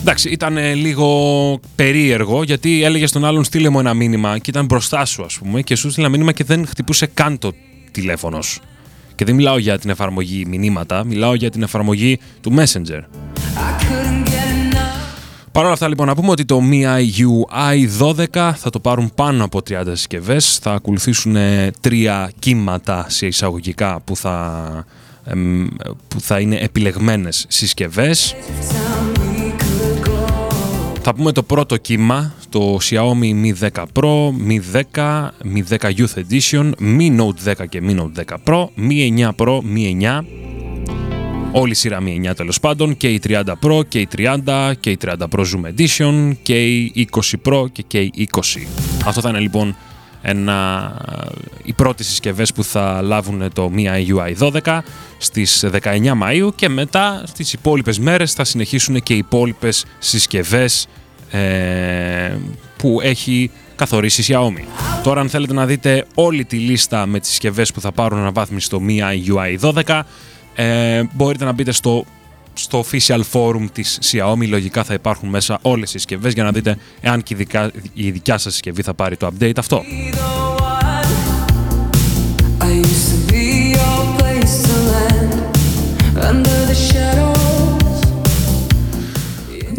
Εντάξει, 0.00 0.28
ήταν 0.28 0.74
λίγο 0.74 1.60
περίεργο 1.74 2.42
γιατί 2.42 2.82
έλεγε 2.82 3.06
στον 3.06 3.24
άλλον 3.24 3.44
στείλε 3.44 3.68
μου 3.68 3.78
ένα 3.78 3.94
μήνυμα 3.94 4.38
και 4.38 4.50
ήταν 4.50 4.64
μπροστά 4.64 5.04
σου, 5.04 5.24
ας 5.24 5.38
πούμε, 5.38 5.62
και 5.62 5.76
σου 5.76 5.90
στείλε 5.90 6.08
μήνυμα 6.08 6.32
και 6.32 6.44
δεν 6.44 6.66
χτυπούσε 6.66 7.06
καν 7.06 7.38
το 7.38 7.52
τηλέφωνο 7.90 8.42
σου. 8.42 8.60
Και 9.18 9.24
δεν 9.24 9.34
μιλάω 9.34 9.58
για 9.58 9.78
την 9.78 9.90
εφαρμογή 9.90 10.44
μηνύματα, 10.46 11.04
μιλάω 11.04 11.34
για 11.34 11.50
την 11.50 11.62
εφαρμογή 11.62 12.18
του 12.40 12.54
Messenger. 12.56 13.00
Παρ' 15.52 15.64
όλα 15.64 15.72
αυτά 15.72 15.88
λοιπόν 15.88 16.06
να 16.06 16.14
πούμε 16.14 16.30
ότι 16.30 16.44
το 16.44 16.60
MIUI 16.70 17.76
i12 18.00 18.52
θα 18.56 18.70
το 18.70 18.80
πάρουν 18.80 19.12
πάνω 19.14 19.44
από 19.44 19.60
30 19.70 19.82
συσκευές. 19.86 20.58
Θα 20.62 20.72
ακολουθήσουν 20.72 21.36
τρία 21.80 22.32
κύματα 22.38 23.06
σε 23.08 23.26
εισαγωγικά 23.26 24.00
που 24.04 24.16
θα, 24.16 24.84
που 26.08 26.20
θα 26.20 26.40
είναι 26.40 26.56
επιλεγμένες 26.56 27.44
συσκευές. 27.48 28.34
Θα 31.10 31.16
πούμε 31.16 31.32
το 31.32 31.42
πρώτο 31.42 31.76
κύμα, 31.76 32.32
το 32.48 32.78
Xiaomi 32.82 33.44
Mi 33.44 33.68
10 33.72 33.84
Pro, 33.92 34.30
Mi 34.48 34.60
10, 34.94 35.28
Mi 35.54 35.62
10 35.78 35.90
Youth 35.96 36.22
Edition, 36.28 36.70
Mi 36.80 37.16
Note 37.20 37.52
10 37.52 37.68
και 37.68 37.82
Mi 37.82 37.96
Note 37.96 38.24
10 38.24 38.36
Pro, 38.44 38.66
Mi 38.76 39.18
9 39.18 39.30
Pro, 39.36 39.58
Mi 39.74 40.02
9, 40.02 40.20
όλη 41.52 41.70
η 41.70 41.74
σειρά 41.74 41.98
Mi 42.00 42.30
9 42.30 42.34
τέλος 42.36 42.60
πάντων, 42.60 42.96
και 42.96 43.08
η 43.08 43.20
30 43.28 43.42
Pro 43.62 43.80
και 43.88 44.00
η 44.00 44.08
30 44.16 44.72
και 44.80 44.90
η 44.90 44.98
30 45.04 45.14
Pro 45.30 45.40
Zoom 45.40 45.74
Edition 45.76 46.32
και 46.42 46.66
η 46.66 47.08
20 47.12 47.52
Pro 47.52 47.64
και, 47.72 47.82
και 47.82 48.00
η 48.00 48.28
20. 48.32 48.40
Αυτό 49.04 49.20
θα 49.20 49.28
είναι 49.28 49.38
λοιπόν 49.38 49.76
ένα, 50.22 50.92
οι 51.64 51.72
πρώτες 51.72 52.06
συσκευές 52.06 52.52
που 52.52 52.64
θα 52.64 53.02
λάβουν 53.02 53.52
το 53.52 53.72
Mi 53.76 54.06
UI 54.14 54.52
12 54.62 54.78
στις 55.18 55.64
19 55.72 55.78
Μαΐου 56.22 56.48
και 56.54 56.68
μετά 56.68 57.22
στις 57.26 57.52
υπόλοιπες 57.52 57.98
μέρες 57.98 58.32
θα 58.32 58.44
συνεχίσουν 58.44 59.02
και 59.02 59.14
οι 59.14 59.18
υπόλοιπες 59.18 59.84
συσκευές 59.98 60.86
ε, 61.30 62.36
που 62.76 62.98
έχει 63.02 63.50
καθορίσει 63.76 64.20
η 64.20 64.24
Xiaomi. 64.28 64.64
Τώρα 65.02 65.20
αν 65.20 65.28
θέλετε 65.28 65.52
να 65.52 65.66
δείτε 65.66 66.04
όλη 66.14 66.44
τη 66.44 66.56
λίστα 66.56 67.06
με 67.06 67.20
τις 67.20 67.28
συσκευές 67.28 67.72
που 67.72 67.80
θα 67.80 67.92
πάρουν 67.92 68.18
αναβάθμιση 68.18 68.66
στο 68.66 68.80
Mi 68.88 69.00
UI 69.34 69.72
12 69.84 70.00
ε, 70.54 71.02
μπορείτε 71.12 71.44
να 71.44 71.52
μπείτε 71.52 71.72
στο 71.72 72.04
στο 72.58 72.84
official 72.90 73.20
forum 73.32 73.66
της 73.72 73.98
Xiaomi 74.02 74.48
λογικά 74.48 74.84
θα 74.84 74.94
υπάρχουν 74.94 75.28
μέσα 75.28 75.58
όλες 75.62 75.88
οι 75.88 75.92
συσκευές 75.92 76.32
για 76.32 76.44
να 76.44 76.52
δείτε 76.52 76.76
εάν 77.00 77.22
και 77.22 77.36
η 77.94 78.10
δικιά 78.10 78.38
σας 78.38 78.52
συσκευή 78.52 78.82
θα 78.82 78.94
πάρει 78.94 79.16
το 79.16 79.30
update 79.32 79.58
αυτό. 79.58 79.82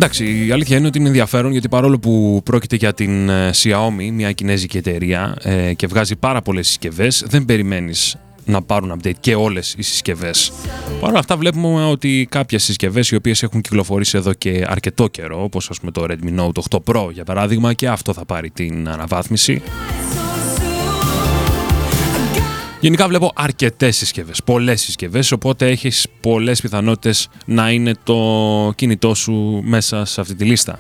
Εντάξει, 0.02 0.46
η 0.46 0.52
αλήθεια 0.52 0.78
είναι 0.78 0.88
ότι 0.88 0.98
είναι 0.98 1.08
ενδιαφέρον 1.08 1.52
γιατί 1.52 1.70
παρόλο 1.70 2.00
που 2.00 2.42
πρόκειται 2.46 2.76
για 2.76 2.94
την 2.94 3.30
ε, 3.30 3.50
Xiaomi, 3.54 4.12
μια 4.14 4.32
κινέζικη 4.32 4.78
εταιρεία 4.78 5.36
ε, 5.42 5.74
και 5.74 5.88
βγάζει 5.88 6.16
πάρα 6.16 6.42
πολλές 6.42 6.68
συσκευές, 6.68 7.24
δεν 7.28 7.46
περιμένεις 7.46 8.18
να 8.46 8.62
πάρουν 8.62 9.00
update 9.00 9.16
και 9.20 9.36
όλες 9.36 9.76
οι 9.78 9.82
συσκευές. 9.82 10.52
Παρ' 11.00 11.10
όλα 11.10 11.20
αυτά 11.20 11.38
βλέπουμε 11.38 11.86
ότι 11.86 12.28
κάποιες 12.32 12.64
συσκευές 12.64 13.10
οι 13.10 13.16
οποίες 13.16 13.44
έχουν 13.44 13.62
κυκλοφορήσει 13.62 14.18
εδώ 14.18 14.34
και 14.34 14.66
αρκετό 14.68 15.08
καιρό, 15.08 15.44
όπως 15.44 15.70
ας 15.70 15.80
πούμε 15.80 15.92
το 15.92 16.06
Redmi 16.10 16.40
Note 16.40 16.62
8 16.70 16.80
Pro 16.94 17.12
για 17.12 17.24
παράδειγμα 17.24 17.74
και 17.74 17.88
αυτό 17.88 18.14
θα 18.14 18.26
πάρει 18.26 18.50
την 18.50 18.90
αναβάθμιση. 18.90 19.62
Γενικά 22.82 23.08
βλέπω 23.08 23.32
αρκετές 23.36 23.98
συσκευές, 23.98 24.44
πολλές 24.44 24.82
συσκευές, 24.82 25.32
οπότε 25.32 25.68
έχεις 25.68 26.08
πολλές 26.22 26.62
πιθανότητες 26.62 27.30
να 27.46 27.72
είναι 27.72 27.94
το 28.04 28.74
κινητό 28.76 29.14
σου 29.14 29.62
μέσα 29.66 30.06
σε 30.06 30.22
αυτή 30.22 30.36
τη 30.36 30.46
λίστα. 30.46 30.80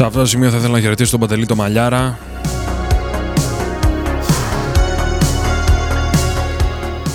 Σε 0.00 0.06
αυτό 0.06 0.18
το 0.18 0.26
σημείο 0.26 0.50
θα 0.50 0.56
ήθελα 0.56 0.72
να 0.72 0.80
χαιρετήσω 0.80 1.10
τον 1.10 1.20
Παντελή 1.20 1.46
το 1.46 1.56
Μαλιάρα. 1.56 2.18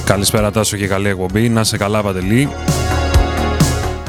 Καλησπέρα 0.06 0.52
Τάσο 0.52 0.78
και 0.78 0.88
καλή 0.88 1.08
εκπομπή. 1.08 1.50
Να 1.50 1.64
σε 1.64 1.78
καλά 1.78 2.02
Παντελή. 2.02 2.50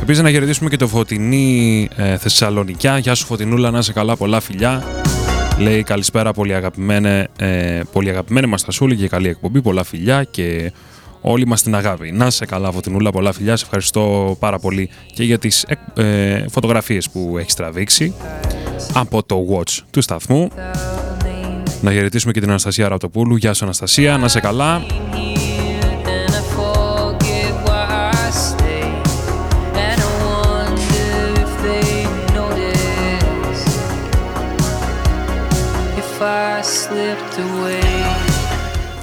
Επίσης 0.02 0.22
να 0.22 0.30
χαιρετήσουμε 0.30 0.70
και 0.70 0.76
το 0.76 0.86
Φωτεινή 0.88 1.88
ε, 1.96 2.16
Θεσσαλονικιά. 2.16 2.98
Γεια 2.98 3.14
σου 3.14 3.26
Φωτεινούλα, 3.26 3.70
να 3.70 3.82
σε 3.82 3.92
καλά, 3.92 4.16
πολλά 4.16 4.40
φιλιά. 4.40 4.84
Λέει 5.58 5.82
καλησπέρα 5.82 6.32
πολύ 6.32 6.54
αγαπημένε, 6.54 7.28
ε, 7.38 7.80
πολύ 7.92 8.08
αγαπημένε 8.08 8.46
μας 8.46 8.64
Τασούλη 8.64 8.96
και 8.96 9.08
καλή 9.08 9.28
εκπομπή, 9.28 9.62
πολλά 9.62 9.84
φιλιά 9.84 10.24
και 10.24 10.72
όλοι 11.20 11.46
μας 11.46 11.62
την 11.62 11.74
αγάπη. 11.74 12.12
Να 12.12 12.30
σε 12.30 12.46
καλά 12.46 12.72
Φωτεινούλα, 12.72 13.10
πολλά 13.10 13.32
φιλιά. 13.32 13.56
Σε 13.56 13.64
ευχαριστώ 13.64 14.36
πάρα 14.38 14.58
πολύ 14.58 14.90
και 15.14 15.22
για 15.24 15.38
τις 15.38 15.66
ε, 15.94 16.44
φωτογραφίες 16.50 17.10
που 17.10 17.36
έχεις 17.38 17.54
τραβήξει 17.54 18.14
από 18.92 19.22
το 19.22 19.46
watch 19.50 19.78
του 19.90 20.00
σταθμού. 20.00 20.48
Να 21.80 21.92
χαιρετήσουμε 21.92 22.32
και 22.32 22.40
την 22.40 22.48
Αναστασία 22.48 22.88
Ραπτοπούλου. 22.88 23.36
Γεια 23.36 23.54
σου 23.54 23.64
Αναστασία, 23.64 24.16
να 24.16 24.28
σε 24.28 24.40
καλά. 24.40 24.82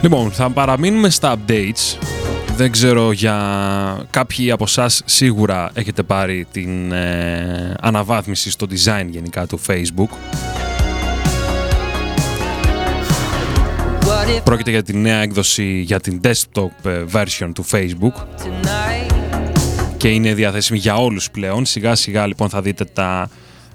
Λοιπόν, 0.02 0.32
θα 0.32 0.50
παραμείνουμε 0.50 1.10
στα 1.10 1.36
updates. 1.36 2.13
Δεν 2.56 2.72
ξέρω 2.72 3.12
για 3.12 4.08
κάποιοι 4.10 4.52
από 4.52 4.64
εσάς 4.64 5.02
σίγουρα 5.06 5.72
έχετε 5.74 6.04
πάρει 6.04 6.48
την 6.52 6.92
ε, 6.92 7.76
αναβάθμιση 7.82 8.52
στο 8.52 8.68
design 8.70 9.06
γενικά 9.10 9.48
του 9.48 9.60
Facebook. 9.68 10.10
Πρόκειται 14.44 14.70
για 14.70 14.84
τη 14.84 14.94
νέα 14.94 15.22
έκδοση 15.22 15.80
για 15.80 16.00
την 16.00 16.22
desktop 16.24 16.86
ε, 16.86 17.04
version 17.12 17.52
του 17.54 17.66
Facebook 17.72 18.26
και 19.98 20.10
είναι 20.10 20.34
διαθέσιμη 20.34 20.80
για 20.80 20.96
όλους 20.96 21.32
πλέον. 21.32 21.66
Σιγά 21.66 21.96
σιγά 21.96 22.28
λοιπόν 22.28 22.50
θα 22.50 22.62
δείτε 22.62 22.86
τα 22.86 23.30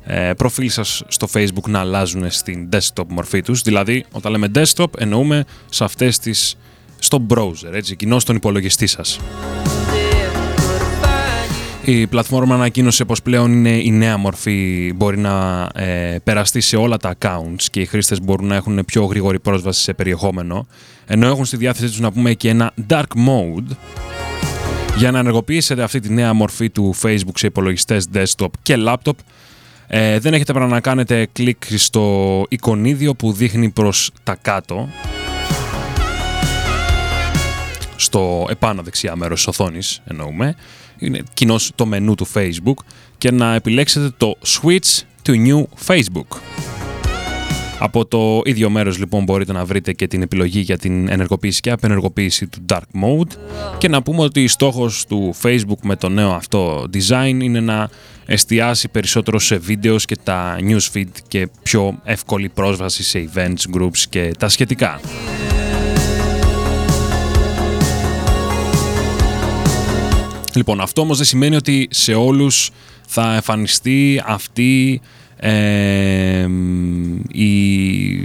ε, 0.04 0.32
προφίλ 0.36 0.70
σας 0.70 1.02
στο 1.08 1.28
facebook 1.32 1.68
να 1.68 1.80
αλλάζουν 1.80 2.30
στην 2.30 2.68
desktop 2.72 3.04
μορφή 3.08 3.42
τους. 3.42 3.62
Δηλαδή, 3.62 4.04
όταν 4.12 4.32
λέμε 4.32 4.50
desktop, 4.54 4.98
εννοούμε 4.98 5.44
σε 5.70 5.84
αυτές 5.84 6.18
τις 6.18 6.56
στο 6.98 7.26
browser, 7.28 7.72
έτσι, 7.72 7.96
κοινό 7.96 8.18
στον 8.18 8.36
υπολογιστή 8.36 8.86
σας. 8.86 9.20
Η 11.90 12.06
πλατφόρμα 12.06 12.54
ανακοίνωσε 12.54 13.04
πως 13.04 13.22
πλέον 13.22 13.52
είναι 13.52 13.70
η 13.70 13.90
νέα 13.90 14.16
μορφή, 14.16 14.92
μπορεί 14.96 15.18
να 15.18 15.68
ε, 15.74 16.16
περαστεί 16.24 16.60
σε 16.60 16.76
όλα 16.76 16.96
τα 16.96 17.14
accounts 17.18 17.62
και 17.70 17.80
οι 17.80 17.84
χρήστες 17.84 18.20
μπορούν 18.20 18.46
να 18.46 18.54
έχουν 18.54 18.84
πιο 18.84 19.04
γρήγορη 19.04 19.40
πρόσβαση 19.40 19.82
σε 19.82 19.94
περιεχόμενο, 19.94 20.66
ενώ 21.06 21.26
έχουν 21.26 21.44
στη 21.44 21.56
διάθεσή 21.56 21.86
τους 21.86 22.00
να 22.00 22.12
πούμε 22.12 22.34
και 22.34 22.48
ένα 22.48 22.72
dark 22.88 23.02
mode, 23.26 23.76
για 24.96 25.10
να 25.10 25.18
ενεργοποιήσετε 25.18 25.82
αυτή 25.82 26.00
τη 26.00 26.12
νέα 26.12 26.32
μορφή 26.32 26.70
του 26.70 26.94
Facebook 27.02 27.34
σε 27.34 27.46
υπολογιστές 27.46 28.06
desktop 28.14 28.50
και 28.62 28.74
laptop, 28.86 29.12
ε, 29.86 30.18
δεν 30.18 30.34
έχετε 30.34 30.52
παρά 30.52 30.66
να 30.66 30.80
κάνετε 30.80 31.28
κλικ 31.32 31.62
στο 31.76 32.44
εικονίδιο 32.48 33.14
που 33.14 33.32
δείχνει 33.32 33.70
προς 33.70 34.10
τα 34.22 34.36
κάτω 34.42 34.88
στο 38.08 38.46
επάνω 38.50 38.82
δεξιά 38.82 39.16
μέρος 39.16 39.36
της 39.36 39.46
οθόνης 39.46 40.00
εννοούμε 40.04 40.54
είναι 40.98 41.22
κοινώ 41.34 41.56
το 41.74 41.86
μενού 41.86 42.14
του 42.14 42.26
Facebook 42.34 42.84
και 43.18 43.30
να 43.30 43.54
επιλέξετε 43.54 44.10
το 44.16 44.34
Switch 44.46 45.02
to 45.26 45.30
New 45.30 45.62
Facebook. 45.86 46.38
Από 47.78 48.06
το 48.06 48.42
ίδιο 48.44 48.70
μέρος 48.70 48.98
λοιπόν 48.98 49.24
μπορείτε 49.24 49.52
να 49.52 49.64
βρείτε 49.64 49.92
και 49.92 50.06
την 50.06 50.22
επιλογή 50.22 50.60
για 50.60 50.78
την 50.78 51.08
ενεργοποίηση 51.08 51.60
και 51.60 51.70
απενεργοποίηση 51.70 52.46
του 52.46 52.58
Dark 52.68 53.02
Mode 53.02 53.32
και 53.78 53.88
να 53.88 54.02
πούμε 54.02 54.22
ότι 54.22 54.46
στόχος 54.46 55.04
του 55.08 55.34
Facebook 55.42 55.80
με 55.82 55.96
το 55.96 56.08
νέο 56.08 56.30
αυτό 56.30 56.86
design 56.92 57.38
είναι 57.42 57.60
να 57.60 57.90
εστιάσει 58.26 58.88
περισσότερο 58.88 59.38
σε 59.38 59.56
βίντεος 59.56 60.04
και 60.04 60.16
τα 60.22 60.56
newsfeed 60.60 61.10
και 61.28 61.48
πιο 61.62 61.98
εύκολη 62.04 62.48
πρόσβαση 62.48 63.02
σε 63.02 63.30
events, 63.34 63.76
groups 63.76 63.98
και 64.08 64.32
τα 64.38 64.48
σχετικά. 64.48 65.00
Λοιπόν, 70.54 70.80
αυτό 70.80 71.00
όμως 71.00 71.16
δεν 71.16 71.26
σημαίνει 71.26 71.56
ότι 71.56 71.88
σε 71.90 72.14
όλους 72.14 72.70
θα 73.06 73.34
εμφανιστεί 73.34 74.22
αυτή 74.26 75.00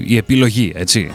η, 0.05 0.17
επιλογή, 0.17 0.71
έτσι. 0.75 1.11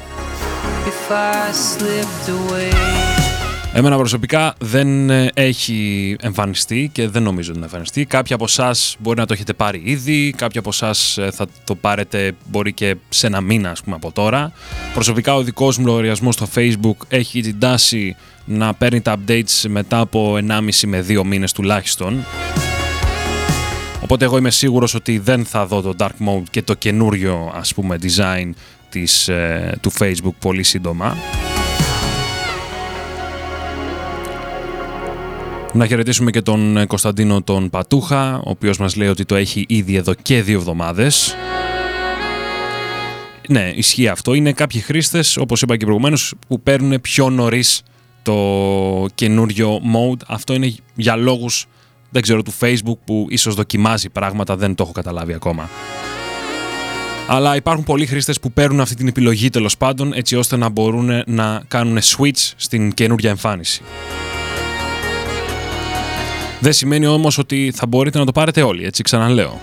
Εμένα 3.73 3.97
προσωπικά 3.97 4.55
δεν 4.59 5.11
έχει 5.35 6.17
εμφανιστεί 6.21 6.91
και 6.93 7.09
δεν 7.09 7.23
νομίζω 7.23 7.51
ότι 7.51 7.59
να 7.59 7.65
εμφανιστεί. 7.65 8.05
Κάποιοι 8.05 8.35
από 8.35 8.45
εσάς 8.45 8.97
μπορεί 8.99 9.19
να 9.19 9.27
το 9.27 9.33
έχετε 9.33 9.53
πάρει 9.53 9.83
ήδη, 9.85 10.35
κάποιοι 10.37 10.59
από 10.59 10.69
εσάς 10.69 11.19
ε, 11.19 11.31
θα 11.31 11.47
το 11.65 11.75
πάρετε 11.75 12.33
μπορεί 12.47 12.73
και 12.73 12.97
σε 13.09 13.27
ένα 13.27 13.41
μήνα 13.41 13.71
ας 13.71 13.83
πούμε 13.83 13.97
από 13.97 14.13
τώρα. 14.13 14.53
Προσωπικά 14.95 15.35
ο 15.35 15.43
δικός 15.43 15.79
μου 15.79 15.87
λογαριασμός 15.87 16.35
στο 16.35 16.49
facebook 16.55 16.97
έχει 17.09 17.41
την 17.41 17.59
τάση 17.59 18.17
να 18.49 18.75
παίρνει 18.75 19.01
τα 19.01 19.17
updates 19.17 19.65
μετά 19.69 19.99
από 19.99 20.39
1,5 20.49 20.61
με 20.87 21.05
2 21.09 21.23
μήνες 21.25 21.53
τουλάχιστον. 21.53 22.25
Οπότε 24.03 24.25
εγώ 24.25 24.37
είμαι 24.37 24.51
σίγουρος 24.51 24.95
ότι 24.95 25.19
δεν 25.19 25.45
θα 25.45 25.67
δω 25.67 25.81
το 25.81 25.95
Dark 25.99 26.29
Mode 26.29 26.43
και 26.51 26.63
το 26.63 26.75
καινούριο 26.75 27.53
ας 27.55 27.75
πούμε 27.75 27.99
design 28.03 28.51
της, 28.91 29.29
ε, 29.29 29.79
του 29.81 29.93
Facebook 29.99 30.35
πολύ 30.39 30.63
σύντομα. 30.63 31.17
Να 35.73 35.87
χαιρετήσουμε 35.87 36.31
και 36.31 36.43
τον 36.43 36.77
ε, 36.77 36.87
Κωνσταντίνο 36.87 37.43
τον 37.43 37.71
Πατούχα, 37.71 38.37
ο 38.37 38.51
οποίος 38.51 38.79
μας 38.79 38.97
λέει 38.97 39.09
ότι 39.09 39.25
το 39.25 39.35
έχει 39.35 39.65
ήδη 39.69 39.97
εδώ 39.97 40.15
και 40.23 40.43
δύο 40.43 40.59
εβδομάδες. 40.59 41.37
Ναι, 43.49 43.73
ισχύει 43.75 44.09
αυτό. 44.09 44.35
Είναι 44.35 44.53
κάποιοι 44.53 44.81
χρήστες, 44.81 45.37
όπως 45.37 45.63
είπα 45.63 45.77
και 45.77 45.85
προηγουμένως, 45.85 46.35
που 46.49 46.61
παίρνουν 46.61 47.01
πιο 47.01 47.31
νωρίς 47.31 47.83
το 48.29 49.07
καινούριο 49.15 49.81
mode. 49.95 50.21
Αυτό 50.27 50.55
είναι 50.55 50.75
για 50.95 51.17
λόγους 51.17 51.67
δεν 52.11 52.23
ξέρω, 52.23 52.43
του 52.43 52.55
Facebook 52.61 52.99
που 53.05 53.27
ίσως 53.29 53.55
δοκιμάζει 53.55 54.09
πράγματα, 54.09 54.57
δεν 54.57 54.75
το 54.75 54.83
έχω 54.83 54.93
καταλάβει 54.93 55.33
ακόμα. 55.33 55.69
Αλλά 57.27 57.57
υπάρχουν 57.57 57.85
πολλοί 57.85 58.07
χρήστες 58.07 58.41
που 58.41 58.53
παίρνουν 58.53 58.81
αυτή 58.81 58.95
την 58.95 59.09
επιλογή 59.09 59.51
τέλος 59.51 59.77
πάντων 59.77 60.13
έτσι 60.13 60.37
ώστε 60.37 60.57
να 60.57 60.69
μπορούν 60.69 61.23
να 61.27 61.63
κάνουν 61.69 61.99
switch 61.99 62.53
στην 62.57 62.95
καινούργια 62.95 63.31
εμφάνιση. 63.31 63.83
Δεν 66.61 66.73
σημαίνει 66.73 67.07
όμως 67.07 67.39
ότι 67.39 67.73
θα 67.75 67.87
μπορείτε 67.87 68.19
να 68.19 68.25
το 68.25 68.33
πάρετε 68.33 68.63
όλοι, 68.63 68.85
έτσι 68.85 69.03
ξαναλέω. 69.03 69.61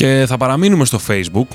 Και 0.00 0.24
θα 0.26 0.36
παραμείνουμε 0.36 0.84
στο 0.84 1.00
Facebook 1.08 1.46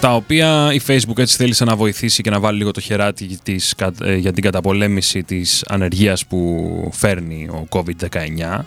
τα 0.00 0.14
οποία 0.14 0.70
η 0.72 0.80
Facebook 0.86 1.18
έτσι 1.18 1.36
θέλησε 1.36 1.64
να 1.64 1.76
βοηθήσει 1.76 2.22
και 2.22 2.30
να 2.30 2.40
βάλει 2.40 2.58
λίγο 2.58 2.70
το 2.70 2.80
χεράκι 2.80 3.38
της, 3.42 3.74
ε, 4.02 4.16
για 4.16 4.32
την 4.32 4.42
καταπολέμηση 4.42 5.22
της 5.22 5.64
ανεργίας 5.68 6.26
που 6.26 6.90
φέρνει 6.92 7.48
ο 7.48 7.66
COVID-19. 7.70 8.64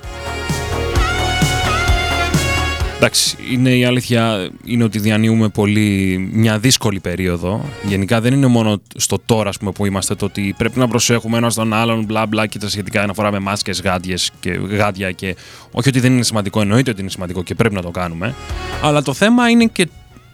Εντάξει, 3.03 3.37
είναι 3.51 3.75
η 3.75 3.85
αλήθεια 3.85 4.49
είναι 4.65 4.83
ότι 4.83 4.99
διανύουμε 4.99 5.49
πολύ 5.49 6.17
μια 6.33 6.59
δύσκολη 6.59 6.99
περίοδο. 6.99 7.65
Γενικά 7.83 8.21
δεν 8.21 8.33
είναι 8.33 8.47
μόνο 8.47 8.81
στο 8.95 9.17
τώρα 9.25 9.51
πούμε, 9.59 9.71
που 9.71 9.85
είμαστε 9.85 10.15
το 10.15 10.25
ότι 10.25 10.53
πρέπει 10.57 10.79
να 10.79 10.87
προσέχουμε 10.87 11.37
ένα 11.37 11.51
τον 11.51 11.73
άλλον, 11.73 12.03
μπλα 12.03 12.25
μπλα 12.25 12.47
και 12.47 12.59
τα 12.59 12.69
σχετικά 12.69 13.05
να 13.05 13.13
φοράμε 13.13 13.39
μάσκες, 13.39 13.81
γάντιες 13.81 14.31
και 14.39 14.49
γάντια 14.49 15.11
και 15.11 15.35
όχι 15.71 15.89
ότι 15.89 15.99
δεν 15.99 16.13
είναι 16.13 16.23
σημαντικό, 16.23 16.61
εννοείται 16.61 16.91
ότι 16.91 17.01
είναι 17.01 17.09
σημαντικό 17.09 17.43
και 17.43 17.55
πρέπει 17.55 17.75
να 17.75 17.81
το 17.81 17.91
κάνουμε. 17.91 18.35
Αλλά 18.83 19.01
το 19.01 19.13
θέμα 19.13 19.49
είναι 19.49 19.65
και 19.65 19.87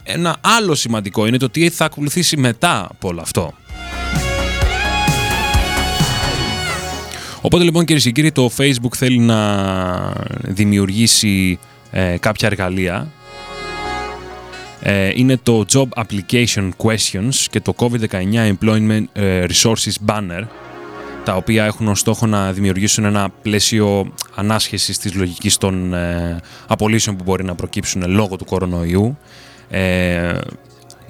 ένα 0.03 0.38
άλλο 0.41 0.76
σημαντικό 0.76 1.28
είναι 1.28 1.38
το 1.38 1.49
τι 1.49 1.70
θα 1.70 1.86
ακολουθήσει 1.86 2.38
μετά 2.38 2.88
από 2.89 3.07
όλο 3.07 3.22
αυτό. 3.22 3.53
Οπότε 7.41 7.63
λοιπόν 7.63 7.86
κυρίες 7.86 8.03
και 8.03 8.11
κύριοι 8.11 8.32
το 8.32 8.51
Facebook 8.57 8.95
θέλει 8.95 9.20
να 9.20 10.13
δημιουργήσει 10.41 11.59
ε, 11.91 12.17
κάποια 12.19 12.47
εργαλεία. 12.47 13.11
Ε, 14.81 15.11
είναι 15.15 15.38
το 15.43 15.65
Job 15.73 16.03
Application 16.03 16.69
Questions 16.77 17.35
και 17.49 17.59
το 17.59 17.73
COVID-19 17.77 18.53
Employment 18.59 19.03
ε, 19.13 19.45
Resources 19.45 19.95
Banner 20.05 20.43
τα 21.23 21.35
οποία 21.35 21.65
έχουν 21.65 21.88
ως 21.88 21.99
στόχο 21.99 22.25
να 22.25 22.51
δημιουργήσουν 22.51 23.05
ένα 23.05 23.29
πλαίσιο 23.41 24.13
ανάσχεσης 24.35 24.97
της 24.97 25.13
λογικής 25.13 25.57
των 25.57 25.93
απολύσεων 26.67 27.15
που 27.15 27.23
μπορεί 27.23 27.43
να 27.43 27.55
προκύψουν 27.55 28.03
λόγω 28.07 28.35
του 28.35 28.45
κορονοϊού 28.45 29.17
ε, 29.69 30.38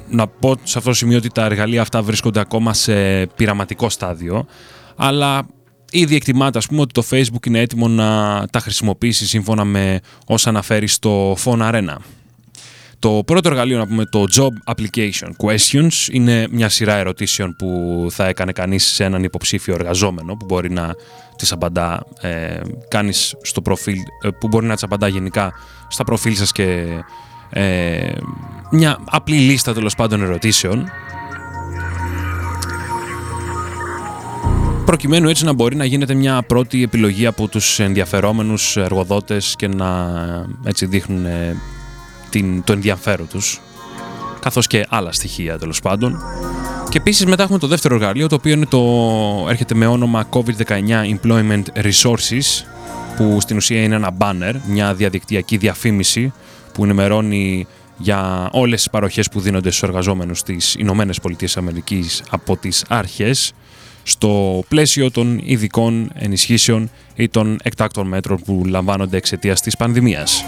να 0.10 0.28
πω 0.28 0.56
σε 0.64 0.78
αυτό 0.78 0.90
το 0.90 0.96
σημείο 0.96 1.18
ότι 1.18 1.30
τα 1.30 1.46
εργαλεία 1.46 1.82
αυτά 1.82 2.02
βρίσκονται 2.02 2.40
ακόμα 2.40 2.74
σε 2.74 3.26
πειραματικό 3.26 3.90
στάδιο, 3.90 4.46
αλλά 4.96 5.48
ήδη 5.92 6.16
εκτιμάται 6.16 6.58
ας 6.58 6.68
πούμε 6.68 6.82
ότι 6.82 6.94
το 6.94 7.04
Facebook 7.10 7.46
είναι 7.46 7.60
έτοιμο 7.60 7.88
να 7.88 8.44
τα 8.52 8.60
χρησιμοποιήσει 8.60 9.28
σύμφωνα 9.28 9.64
με 9.64 10.00
όσα 10.26 10.50
αναφέρει 10.50 10.88
στο 10.88 11.38
Phone 11.44 11.72
Arena. 11.72 11.96
Το 13.00 13.24
πρώτο 13.26 13.50
εργαλείο, 13.50 13.78
να 13.78 13.88
πούμε, 13.88 14.06
το 14.06 14.24
Job 14.36 14.74
Application 14.74 15.30
Questions, 15.46 16.10
είναι 16.12 16.48
μια 16.52 16.70
σειρά 16.70 16.96
ερωτήσεων 16.96 17.56
που 17.56 18.08
θα 18.10 18.28
έκανε 18.28 18.52
κανείς 18.52 18.86
σε 18.86 19.04
έναν 19.04 19.24
υποψήφιο 19.24 19.74
εργαζόμενο 19.74 20.36
που 20.36 20.46
μπορεί 20.46 20.72
να 20.72 20.96
τις 21.36 21.52
απαντά, 21.52 22.06
ε, 22.22 22.60
κάνεις 22.88 23.36
στο 23.42 23.62
προφίλ, 23.62 23.98
ε, 24.22 24.30
που 24.40 24.48
μπορεί 24.48 24.66
να 24.66 24.74
τις 24.74 24.84
απαντά 24.84 25.08
γενικά 25.08 25.54
στα 25.88 26.04
προφίλ 26.04 26.36
σας 26.36 26.52
και 26.52 26.86
ε, 27.50 28.12
μια 28.72 28.98
απλή 29.06 29.38
λίστα 29.38 29.74
τέλος 29.74 29.96
πάντων 29.96 30.22
ερωτήσεων 30.22 30.90
προκειμένου 34.88 35.30
έτσι 35.30 35.46
να 35.46 35.54
μπορεί 35.54 35.76
να 35.76 35.86
γίνεται 35.86 36.14
μια 36.14 36.42
πρώτη 36.42 36.84
επιλογή 36.84 37.26
από 37.26 37.48
τους 37.48 37.80
ενδιαφερόμενους 37.80 38.78
εργοδότες 38.78 39.56
και 39.58 39.68
να 39.68 39.88
έτσι 40.64 40.86
δείχνουν 40.86 41.26
την, 42.30 42.64
το 42.64 42.74
ενδιαφέρον 42.74 43.28
τους 43.28 43.62
καθώς 44.40 44.68
και 44.68 44.86
άλλα 44.90 45.12
στοιχεία 45.12 45.58
τέλος 45.58 45.80
πάντων. 45.82 46.20
Και 46.90 46.98
επίσης 46.98 47.26
μετά 47.26 47.44
έχουμε 47.44 47.60
το 47.60 47.68
δεύτερο 47.68 47.96
εργαλείο 47.96 48.28
το 48.28 48.36
οποίο 48.36 48.54
είναι 48.54 48.66
το, 48.66 48.82
έρχεται 49.50 49.76
με 49.76 49.88
όνομα 49.88 50.30
COVID-19 50.30 50.80
Employment 51.20 51.64
Resources 51.74 52.66
που 53.18 53.38
στην 53.42 53.58
ουσία 53.58 53.84
είναι 53.84 53.96
ένα 53.96 54.10
banner, 54.18 54.54
μια 54.68 54.94
διαδικτυακή 54.94 55.58
διαφήμιση 55.58 56.34
που 56.74 56.84
ενημερώνει 56.84 57.68
για 57.98 58.50
όλες 58.52 58.80
τις 58.80 58.90
παροχές 58.90 59.30
που 59.30 59.40
δίνονται 59.40 59.70
στους 59.70 59.84
εργαζόμενους 59.84 60.40
στις 60.40 60.76
Ηνωμένες 60.78 61.20
Πολιτείες 61.20 61.58
Αμερικής 61.58 62.24
από 62.30 62.58
τις 62.58 62.86
άρχες 62.88 63.54
στο 64.08 64.64
πλαίσιο 64.68 65.12
των 65.12 65.42
ειδικών 65.44 66.12
ενισχύσεων 66.14 66.90
ή 67.16 67.30
των 67.30 67.58
εκτάκτων 67.64 68.08
μέτρων 68.08 68.42
που 68.46 68.64
λαμβάνονται 68.66 69.18
εξαιτίας 69.18 69.62
της 69.62 69.78
πανδημίας. 69.78 70.46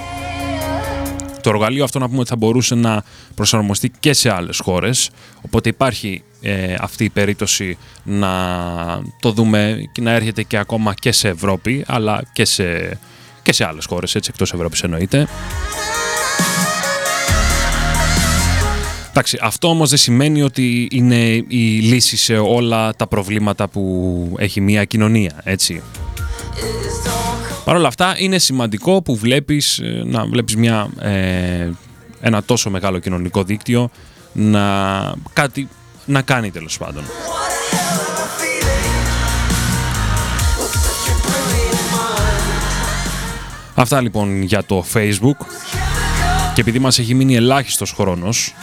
Το 1.42 1.50
εργαλείο 1.50 1.84
αυτό 1.84 2.00
να 2.00 2.08
πούμε 2.08 2.20
ότι 2.20 2.30
θα 2.30 2.36
μπορούσε 2.36 2.76
να 2.76 3.04
προσαρμοστεί 3.36 3.92
και 4.00 4.14
σε 4.14 4.34
άλλες 4.34 4.60
χώρες, 4.60 5.10
οπότε 5.42 5.70
υπάρχει 5.70 6.24
ε, 6.42 6.76
αυτή 6.80 7.04
η 7.04 7.10
περίπτωση 7.10 7.78
να 8.04 8.32
το 9.20 9.32
δούμε 9.32 9.78
και 9.92 10.02
να 10.02 10.12
έρχεται 10.12 10.44
και 10.44 10.58
ακόμα 10.58 10.94
και 10.94 11.12
σε 11.12 11.28
Ευρώπη, 11.28 11.84
αλλά 11.88 12.24
και 12.34 12.46
σε, 12.46 13.00
και 13.42 13.54
σε 13.54 13.66
άλλες 13.66 13.86
χώρες, 13.86 14.16
έτσι 14.16 14.30
εκτός 14.34 14.54
Ευρώπης 14.54 14.84
εννοείται. 14.84 15.28
Εντάξει, 19.10 19.38
αυτό 19.42 19.68
όμως 19.68 19.90
δεν 19.90 19.98
σημαίνει 19.98 20.42
ότι 20.42 20.88
είναι 20.92 21.26
η 21.48 21.80
λύση 21.80 22.18
σε 22.18 22.38
όλα 22.38 22.96
τα 22.96 23.08
προβλήματα 23.08 23.68
που 23.68 24.36
έχει 24.38 24.62
μια 24.62 24.86
κοινωνία, 24.86 25.42
έτσι. 25.44 25.82
Παρ' 27.66 27.76
όλα 27.76 27.88
αυτά 27.88 28.16
είναι 28.18 28.38
σημαντικό 28.38 29.02
που 29.02 29.16
βλέπεις, 29.16 29.80
ε, 29.80 30.02
να 30.06 30.26
βλέπεις 30.26 30.56
μια, 30.56 30.90
ε, 31.00 31.70
ένα 32.22 32.44
τόσο 32.44 32.70
μεγάλο 32.70 33.00
κοινωνικό 33.00 33.44
δίκτυο 33.44 33.90
να, 34.34 35.14
κάτι, 35.34 35.68
να 36.06 36.22
κάνει 36.22 36.52
τέλος 36.52 36.78
πάντων. 36.78 37.04
Αυτά 43.76 44.02
λοιπόν 44.02 44.42
για 44.42 44.64
το 44.64 44.86
Facebook 44.94 45.46
και 46.60 46.66
επειδή 46.66 46.84
μας 46.84 47.00
έχει 47.00 47.14
μείνει 47.14 47.36
ελάχιστος 47.36 47.92
χρόνος 47.92 48.54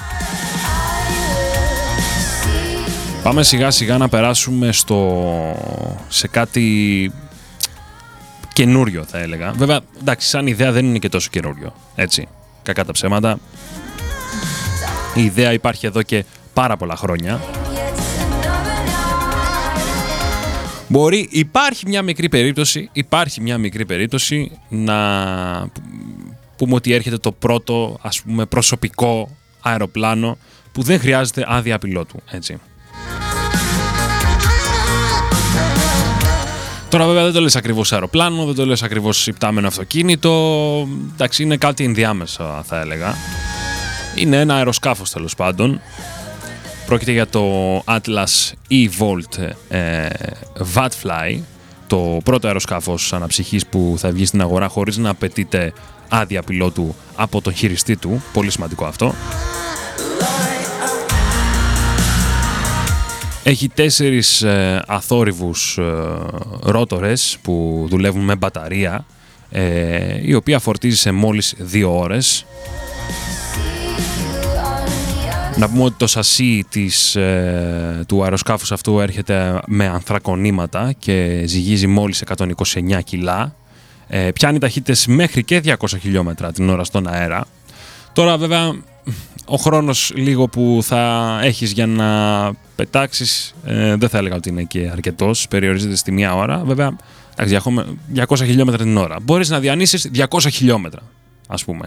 πάμε 3.23 3.43
σιγά 3.43 3.71
σιγά 3.71 3.99
να 3.99 4.09
περάσουμε 4.09 4.73
στο, 4.73 5.23
σε 6.09 6.29
κάτι 6.29 7.13
καινούριο 8.53 9.05
θα 9.05 9.19
έλεγα. 9.19 9.53
Βέβαια, 9.53 9.81
εντάξει, 10.01 10.29
σαν 10.29 10.47
ιδέα 10.47 10.73
δεν 10.73 10.85
είναι 10.85 10.99
και 10.99 11.09
τόσο 11.09 11.29
καινούριο. 11.31 11.75
Έτσι, 11.95 12.29
κακά 12.63 12.85
τα 12.85 12.93
ψέματα. 12.93 13.39
Η 15.15 15.25
ιδέα 15.25 15.53
υπάρχει 15.53 15.87
εδώ 15.87 16.03
και 16.03 16.25
πάρα 16.53 16.77
πολλά 16.77 16.97
χρόνια. 16.97 17.41
Μπορεί, 20.89 21.29
υπάρχει 21.31 21.89
μια 21.89 22.03
μικρή 22.03 22.29
περίπτωση, 22.29 22.89
υπάρχει 22.93 23.41
μια 23.41 23.59
μικρή 23.59 23.87
περίπτωση 23.87 24.51
να 24.69 24.97
πούμε 26.57 26.75
ότι 26.75 26.93
έρχεται 26.93 27.19
το 27.19 27.33
πρώτο 27.33 27.99
ας 28.03 28.23
πούμε 28.23 28.47
προσωπικό 28.47 29.37
αεροπλάνο 29.61 30.39
που 30.73 30.83
δεν 30.83 31.01
χρειάζεται 31.01 31.45
άδεια 31.49 31.79
πιλότου, 31.79 32.23
έτσι. 32.31 32.61
Τώρα 36.89 37.07
βέβαια 37.07 37.25
δεν 37.25 37.33
το 37.33 37.41
λες 37.41 37.57
ακριβώς 37.57 37.93
αεροπλάνο, 37.93 38.45
δεν 38.45 38.55
το 38.55 38.67
λες 38.67 38.83
ακριβώς 38.83 39.27
υπτάμενο 39.27 39.67
αυτοκίνητο, 39.67 40.33
εντάξει 41.13 41.43
είναι 41.43 41.57
κάτι 41.57 41.85
ενδιάμεσα 41.85 42.63
θα 42.67 42.81
έλεγα. 42.81 43.15
Είναι 44.17 44.41
ένα 44.41 44.55
αεροσκάφος 44.55 45.11
τέλος 45.11 45.35
πάντων. 45.35 45.81
Πρόκειται 46.87 47.13
για 47.13 47.27
το 47.27 47.77
Atlas 47.79 48.53
E-Volt 48.71 49.49
ε, 49.69 50.09
Vatfly, 50.75 51.41
το 51.87 52.19
πρώτο 52.25 52.47
αεροσκάφος 52.47 53.13
αναψυχής 53.13 53.67
που 53.67 53.95
θα 53.99 54.11
βγει 54.11 54.27
στην 54.27 54.41
αγορά 54.41 54.69
χωρίς 54.69 54.97
να 54.97 55.11
απαιτείται 55.11 55.73
άδεια 56.09 56.43
πιλότου 56.43 56.95
από 57.17 57.41
τον 57.41 57.55
χειριστή 57.55 57.97
του. 57.97 58.23
Πολύ 58.33 58.51
σημαντικό 58.51 58.85
αυτό. 58.85 59.15
Έχει 63.43 63.69
τέσσερις 63.69 64.43
ε, 64.43 64.83
αθόρυβους 64.87 65.79
ε, 65.79 65.83
ρότορες 66.63 67.39
που 67.43 67.87
δουλεύουν 67.89 68.25
με 68.25 68.37
μπαταρία 68.37 69.05
ε, 69.51 70.19
η 70.23 70.35
οποία 70.35 70.59
φορτίζει 70.59 70.97
σε 70.97 71.13
μόλις 71.13 71.55
δύο 71.59 71.99
ώρες. 71.99 72.47
Να 75.57 75.69
πούμε 75.69 75.83
ότι 75.83 75.95
το 75.97 76.07
σασί 76.07 76.65
της, 76.69 77.17
ε, 77.17 78.05
του 78.09 78.23
αεροσκάφους 78.23 78.73
αυτού 78.73 79.01
έρχεται 79.01 79.61
με 79.67 79.87
ανθρακονήματα 79.87 80.93
και 80.99 81.43
ζυγίζει 81.47 81.87
μόλις 81.87 82.23
129 82.37 83.01
κιλά. 83.05 83.55
Ε, 84.09 84.31
πιάνει 84.31 84.59
ταχύτητες 84.59 85.07
μέχρι 85.07 85.45
και 85.45 85.61
200 85.65 85.75
χιλιόμετρα 86.01 86.53
την 86.53 86.69
ώρα 86.69 86.85
στον 86.85 87.07
αέρα. 87.07 87.47
Τώρα 88.13 88.39
βέβαια 88.39 88.75
ο 89.47 89.57
χρόνος 89.57 90.13
λίγο 90.15 90.49
που 90.49 90.79
θα 90.83 91.39
έχεις 91.43 91.73
για 91.73 91.87
να 91.87 92.53
πετάξεις 92.77 93.55
ε, 93.65 93.97
δεν 93.97 94.09
θα 94.09 94.19
έλεγα 94.19 94.35
ότι 94.35 94.49
είναι 94.49 94.63
και 94.63 94.89
αρκετός, 94.93 95.49
περιορίζεται 95.49 95.97
στη 95.97 96.13
μία 96.13 96.35
ώρα. 96.35 96.65
Βέβαια, 96.65 96.97
200 97.37 98.37
χιλιόμετρα 98.37 98.83
την 98.83 98.97
ώρα. 98.97 99.17
Μπορείς 99.23 99.49
να 99.49 99.61
διανύσεις 99.61 100.11
200 100.15 100.25
χιλιόμετρα, 100.51 101.01
ας 101.49 101.65
πούμε. 101.65 101.87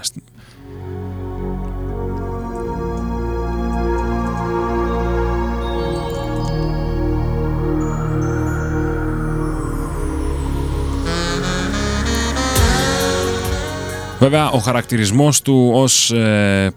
Βέβαια, 14.19 14.49
ο 14.49 14.57
χαρακτηρισμός 14.57 15.41
του 15.41 15.71
ως 15.73 16.11
ε, 16.11 16.73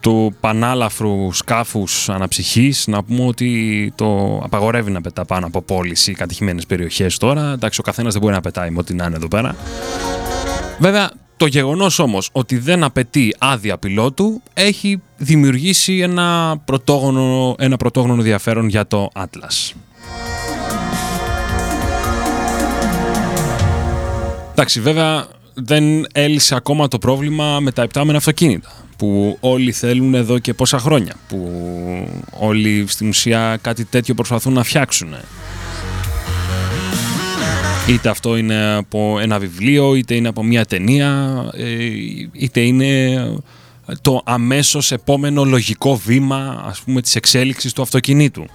του 0.00 0.34
πανάλαφρου 0.40 1.32
σκάφους 1.32 2.08
αναψυχής 2.08 2.86
να 2.86 3.02
πούμε 3.02 3.26
ότι 3.26 3.92
το 3.96 4.40
απαγορεύει 4.44 4.90
να 4.90 5.00
πετά 5.00 5.24
πάνω 5.24 5.46
από 5.46 5.62
πόλεις 5.62 6.06
ή 6.06 6.12
κατοικημένες 6.12 6.66
περιοχές 6.66 7.18
τώρα. 7.18 7.52
Εντάξει, 7.52 7.80
ο 7.80 7.82
καθένας 7.82 8.12
δεν 8.12 8.22
μπορεί 8.22 8.34
να 8.34 8.40
πετάει 8.40 8.70
με 8.70 8.78
ό,τι 8.78 8.94
να 8.94 9.04
είναι 9.04 9.16
εδώ 9.16 9.28
πέρα. 9.28 9.56
Βέβαια, 10.78 11.10
το 11.36 11.46
γεγονός 11.46 11.98
όμως 11.98 12.28
ότι 12.32 12.58
δεν 12.58 12.84
απαιτεί 12.84 13.34
άδεια 13.38 13.78
πιλότου 13.78 14.42
έχει 14.54 15.02
δημιουργήσει 15.16 15.98
ένα 15.98 16.56
πρωτόγονο, 16.64 17.54
ένα 17.58 17.76
πρωτόγνωρο 17.76 18.18
ενδιαφέρον 18.18 18.68
για 18.68 18.86
το 18.86 19.10
Atlas. 19.14 19.72
Εντάξει, 24.50 24.80
βέβαια 24.80 25.26
δεν 25.64 26.06
έλυσε 26.12 26.54
ακόμα 26.54 26.88
το 26.88 26.98
πρόβλημα 26.98 27.60
με 27.60 27.72
τα 27.72 27.82
επτάμενα 27.82 28.18
αυτοκίνητα 28.18 28.72
που 28.98 29.36
όλοι 29.40 29.72
θέλουν 29.72 30.14
εδώ 30.14 30.38
και 30.38 30.54
πόσα 30.54 30.78
χρόνια, 30.78 31.14
που 31.28 31.48
όλοι 32.38 32.84
στην 32.88 33.08
ουσία 33.08 33.58
κάτι 33.60 33.84
τέτοιο 33.84 34.14
προσπαθούν 34.14 34.52
να 34.52 34.62
φτιάξουν. 34.62 35.14
Είτε 37.88 38.08
αυτό 38.08 38.36
είναι 38.36 38.74
από 38.74 39.18
ένα 39.20 39.38
βιβλίο, 39.38 39.94
είτε 39.94 40.14
είναι 40.14 40.28
από 40.28 40.42
μια 40.42 40.64
ταινία, 40.64 41.44
ε, 41.54 41.66
είτε 42.32 42.60
είναι 42.60 43.20
το 44.00 44.20
αμέσως 44.24 44.92
επόμενο 44.92 45.44
λογικό 45.44 45.96
βήμα 45.96 46.64
ας 46.66 46.80
πούμε 46.80 47.00
της 47.00 47.14
εξέλιξης 47.14 47.72
του 47.72 47.82
αυτοκινήτου. 47.82 48.46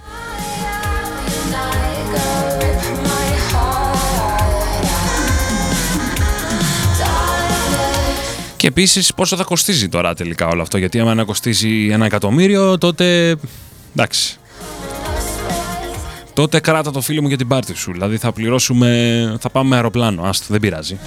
Και 8.64 8.70
επίσης 8.70 9.14
πόσο 9.14 9.36
θα 9.36 9.44
κοστίζει 9.44 9.88
τώρα 9.88 10.14
τελικά 10.14 10.46
όλο 10.46 10.62
αυτό; 10.62 10.78
Γιατί 10.78 11.00
άμα 11.00 11.14
να 11.14 11.24
κοστίζει 11.24 11.88
ένα 11.90 12.04
εκατομμύριο, 12.04 12.78
τότε. 12.78 13.36
εντάξει. 13.96 14.36
Τότε 16.32 16.60
κράτα 16.60 16.90
το 16.90 17.00
φίλο 17.00 17.22
μου 17.22 17.28
για 17.28 17.36
την 17.36 17.48
πάρτι 17.48 17.74
σου. 17.74 17.92
Δηλαδή 17.92 18.16
θα 18.16 18.32
πληρώσουμε. 18.32 19.36
θα 19.40 19.50
πάμε 19.50 19.68
με 19.68 19.74
αεροπλάνο. 19.76 20.22
Άστο, 20.22 20.46
δεν 20.48 20.60
πειράζει. 20.60 20.98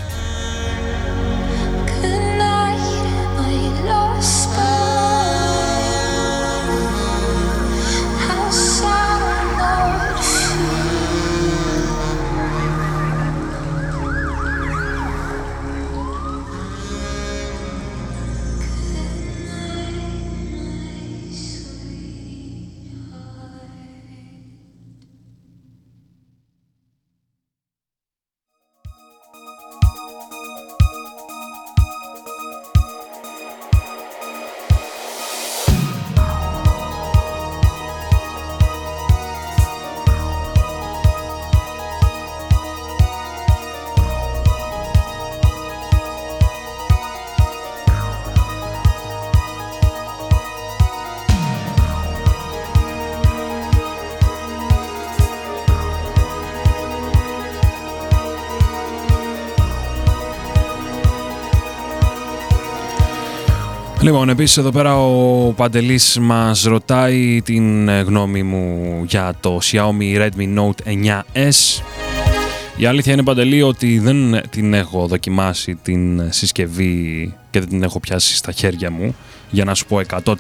Λοιπόν, 64.08 64.30
επίσης 64.30 64.58
εδώ 64.58 64.72
πέρα 64.72 64.98
ο 64.98 65.52
Παντελής 65.52 66.18
μας 66.22 66.64
ρωτάει 66.64 67.42
την 67.42 67.88
ε, 67.88 68.02
γνώμη 68.02 68.44
μου 68.44 69.04
για 69.08 69.34
το 69.40 69.60
Xiaomi 69.64 70.18
Redmi 70.18 70.58
Note 70.58 71.06
9S. 71.06 71.82
Η 72.78 72.86
αλήθεια 72.86 73.14
είναι 73.14 73.24
Παντελή 73.24 73.62
ότι 73.62 74.00
δεν 74.00 74.42
την 74.50 74.74
έχω 74.74 75.08
δοκιμάσει 75.08 75.76
την 75.76 76.32
συσκευή 76.32 77.34
και 77.50 77.60
δεν 77.60 77.70
την 77.70 77.84
έχω 77.84 78.00
πιάσει 78.00 78.36
στα 78.36 78.52
χέρια 78.52 78.92
μου 78.92 79.16
για 79.50 79.66
να 79.66 79.74
σου 79.74 79.86
πω 79.86 80.02
100% 80.26 80.34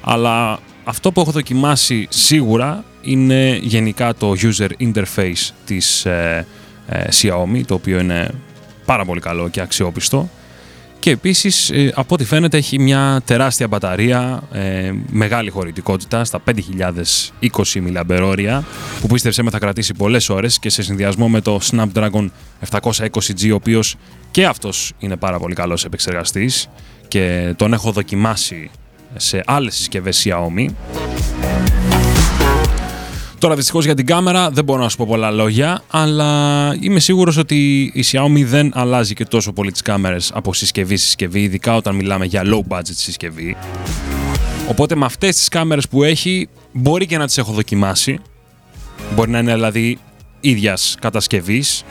αλλά 0.00 0.58
αυτό 0.84 1.12
που 1.12 1.20
έχω 1.20 1.30
δοκιμάσει 1.30 2.06
σίγουρα 2.10 2.84
είναι 3.00 3.58
γενικά 3.62 4.14
το 4.14 4.32
user 4.36 4.70
interface 4.80 5.50
της 5.64 6.04
ε, 6.04 6.46
ε, 6.86 7.04
Xiaomi 7.12 7.60
το 7.66 7.74
οποίο 7.74 8.00
είναι 8.00 8.30
πάρα 8.84 9.04
πολύ 9.04 9.20
καλό 9.20 9.48
και 9.48 9.60
αξιόπιστο 9.60 10.28
και 11.00 11.10
επίσης 11.10 11.70
ε, 11.70 11.92
από 11.94 12.14
ό,τι 12.14 12.24
φαίνεται 12.24 12.56
έχει 12.56 12.78
μια 12.78 13.22
τεράστια 13.24 13.68
μπαταρία, 13.68 14.42
ε, 14.52 14.92
μεγάλη 15.10 15.50
χωρητικότητα 15.50 16.24
στα 16.24 16.42
5.020 16.46 17.00
mAh 17.40 18.62
που 19.00 19.06
πίστεψε 19.06 19.42
με 19.42 19.50
θα 19.50 19.58
κρατήσει 19.58 19.94
πολλές 19.94 20.28
ώρες 20.28 20.58
και 20.58 20.70
σε 20.70 20.82
συνδυασμό 20.82 21.28
με 21.28 21.40
το 21.40 21.60
Snapdragon 21.70 22.28
720G 22.70 23.50
ο 23.50 23.54
οποίος 23.54 23.96
και 24.30 24.46
αυτός 24.46 24.92
είναι 24.98 25.16
πάρα 25.16 25.38
πολύ 25.38 25.54
καλός 25.54 25.84
επεξεργαστής 25.84 26.68
και 27.08 27.54
τον 27.56 27.72
έχω 27.72 27.92
δοκιμάσει 27.92 28.70
σε 29.16 29.42
άλλες 29.46 29.74
συσκευές 29.74 30.26
Xiaomi. 30.26 30.66
Τώρα 33.40 33.54
δυστυχώς 33.54 33.84
για 33.84 33.94
την 33.94 34.06
κάμερα 34.06 34.50
δεν 34.50 34.64
μπορώ 34.64 34.82
να 34.82 34.88
σου 34.88 34.96
πω 34.96 35.06
πολλά 35.08 35.30
λόγια, 35.30 35.82
αλλά 35.90 36.76
είμαι 36.80 37.00
σίγουρος 37.00 37.36
ότι 37.36 37.82
η 37.94 38.04
Xiaomi 38.12 38.44
δεν 38.44 38.70
αλλάζει 38.74 39.14
και 39.14 39.24
τόσο 39.24 39.52
πολύ 39.52 39.72
τις 39.72 39.82
κάμερες 39.82 40.30
από 40.34 40.54
συσκευή 40.54 40.96
σε 40.96 41.04
συσκευή, 41.04 41.40
ειδικά 41.42 41.76
όταν 41.76 41.94
μιλάμε 41.94 42.24
για 42.24 42.42
low 42.44 42.76
budget 42.76 42.82
συσκευή. 42.82 43.56
Οπότε 44.68 44.94
με 44.96 45.04
αυτές 45.04 45.36
τις 45.36 45.48
κάμερες 45.48 45.88
που 45.88 46.02
έχει 46.02 46.48
μπορεί 46.72 47.06
και 47.06 47.18
να 47.18 47.26
τις 47.26 47.38
έχω 47.38 47.52
δοκιμάσει. 47.52 48.18
Μπορεί 49.14 49.30
να 49.30 49.38
είναι 49.38 49.54
δηλαδή 49.54 49.98
ίδιας 50.40 50.96
κατασκευής 51.00 51.84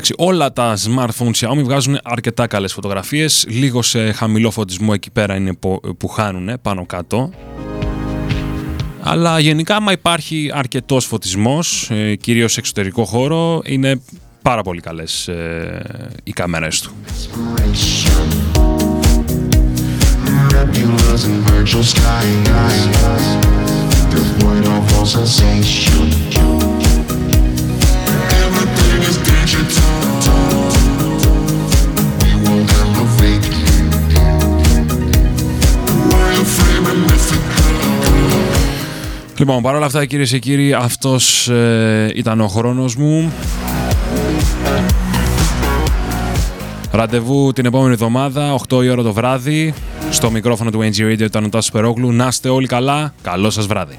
Εντάξει, 0.00 0.14
όλα 0.18 0.52
τα 0.52 0.76
smartphones 0.76 1.30
Xiaomi 1.34 1.62
βγάζουν 1.62 1.98
αρκετά 2.02 2.46
καλές 2.46 2.72
φωτογραφίες. 2.72 3.46
Λίγο 3.48 3.82
σε 3.82 4.12
χαμηλό 4.12 4.50
φωτισμό 4.50 4.90
εκεί 4.94 5.10
πέρα 5.10 5.34
είναι 5.34 5.54
που 5.98 6.08
χάνουν 6.08 6.60
πάνω 6.62 6.86
κάτω. 6.86 7.30
Αλλά 9.00 9.38
γενικά, 9.38 9.76
άμα 9.76 9.92
υπάρχει 9.92 10.50
αρκετός 10.54 11.04
φωτισμός, 11.04 11.90
ε, 11.90 12.14
κυρίως 12.14 12.52
σε 12.52 12.60
εξωτερικό 12.60 13.04
χώρο, 13.04 13.62
είναι 13.64 14.00
πάρα 14.42 14.62
πολύ 14.62 14.80
καλές 14.80 15.28
ε, 15.28 15.82
οι 16.24 16.32
κάμερες 16.32 16.80
του. 16.80 16.92
Λοιπόν, 39.38 39.62
παρόλα 39.62 39.86
αυτά 39.86 40.06
κυρίες 40.06 40.30
και 40.30 40.38
κύριοι, 40.38 40.72
αυτός 40.72 41.48
ε, 41.48 42.12
ήταν 42.14 42.40
ο 42.40 42.48
χρόνος 42.48 42.96
μου. 42.96 43.32
Ραντεβού 46.90 47.52
την 47.52 47.66
επόμενη 47.66 47.92
εβδομάδα, 47.92 48.54
8 48.68 48.84
η 48.84 48.88
ώρα 48.88 49.02
το 49.02 49.12
βράδυ, 49.12 49.74
στο 50.10 50.30
μικρόφωνο 50.30 50.70
του 50.70 50.78
NG 50.78 51.12
Radio 51.12 51.20
ήταν 51.20 51.44
ο 51.44 51.48
Τάσος 51.48 51.70
Περόγλου. 51.70 52.12
Να 52.12 52.26
είστε 52.26 52.48
όλοι 52.48 52.66
καλά, 52.66 53.14
καλό 53.22 53.50
σας 53.50 53.66
βράδυ. 53.66 53.98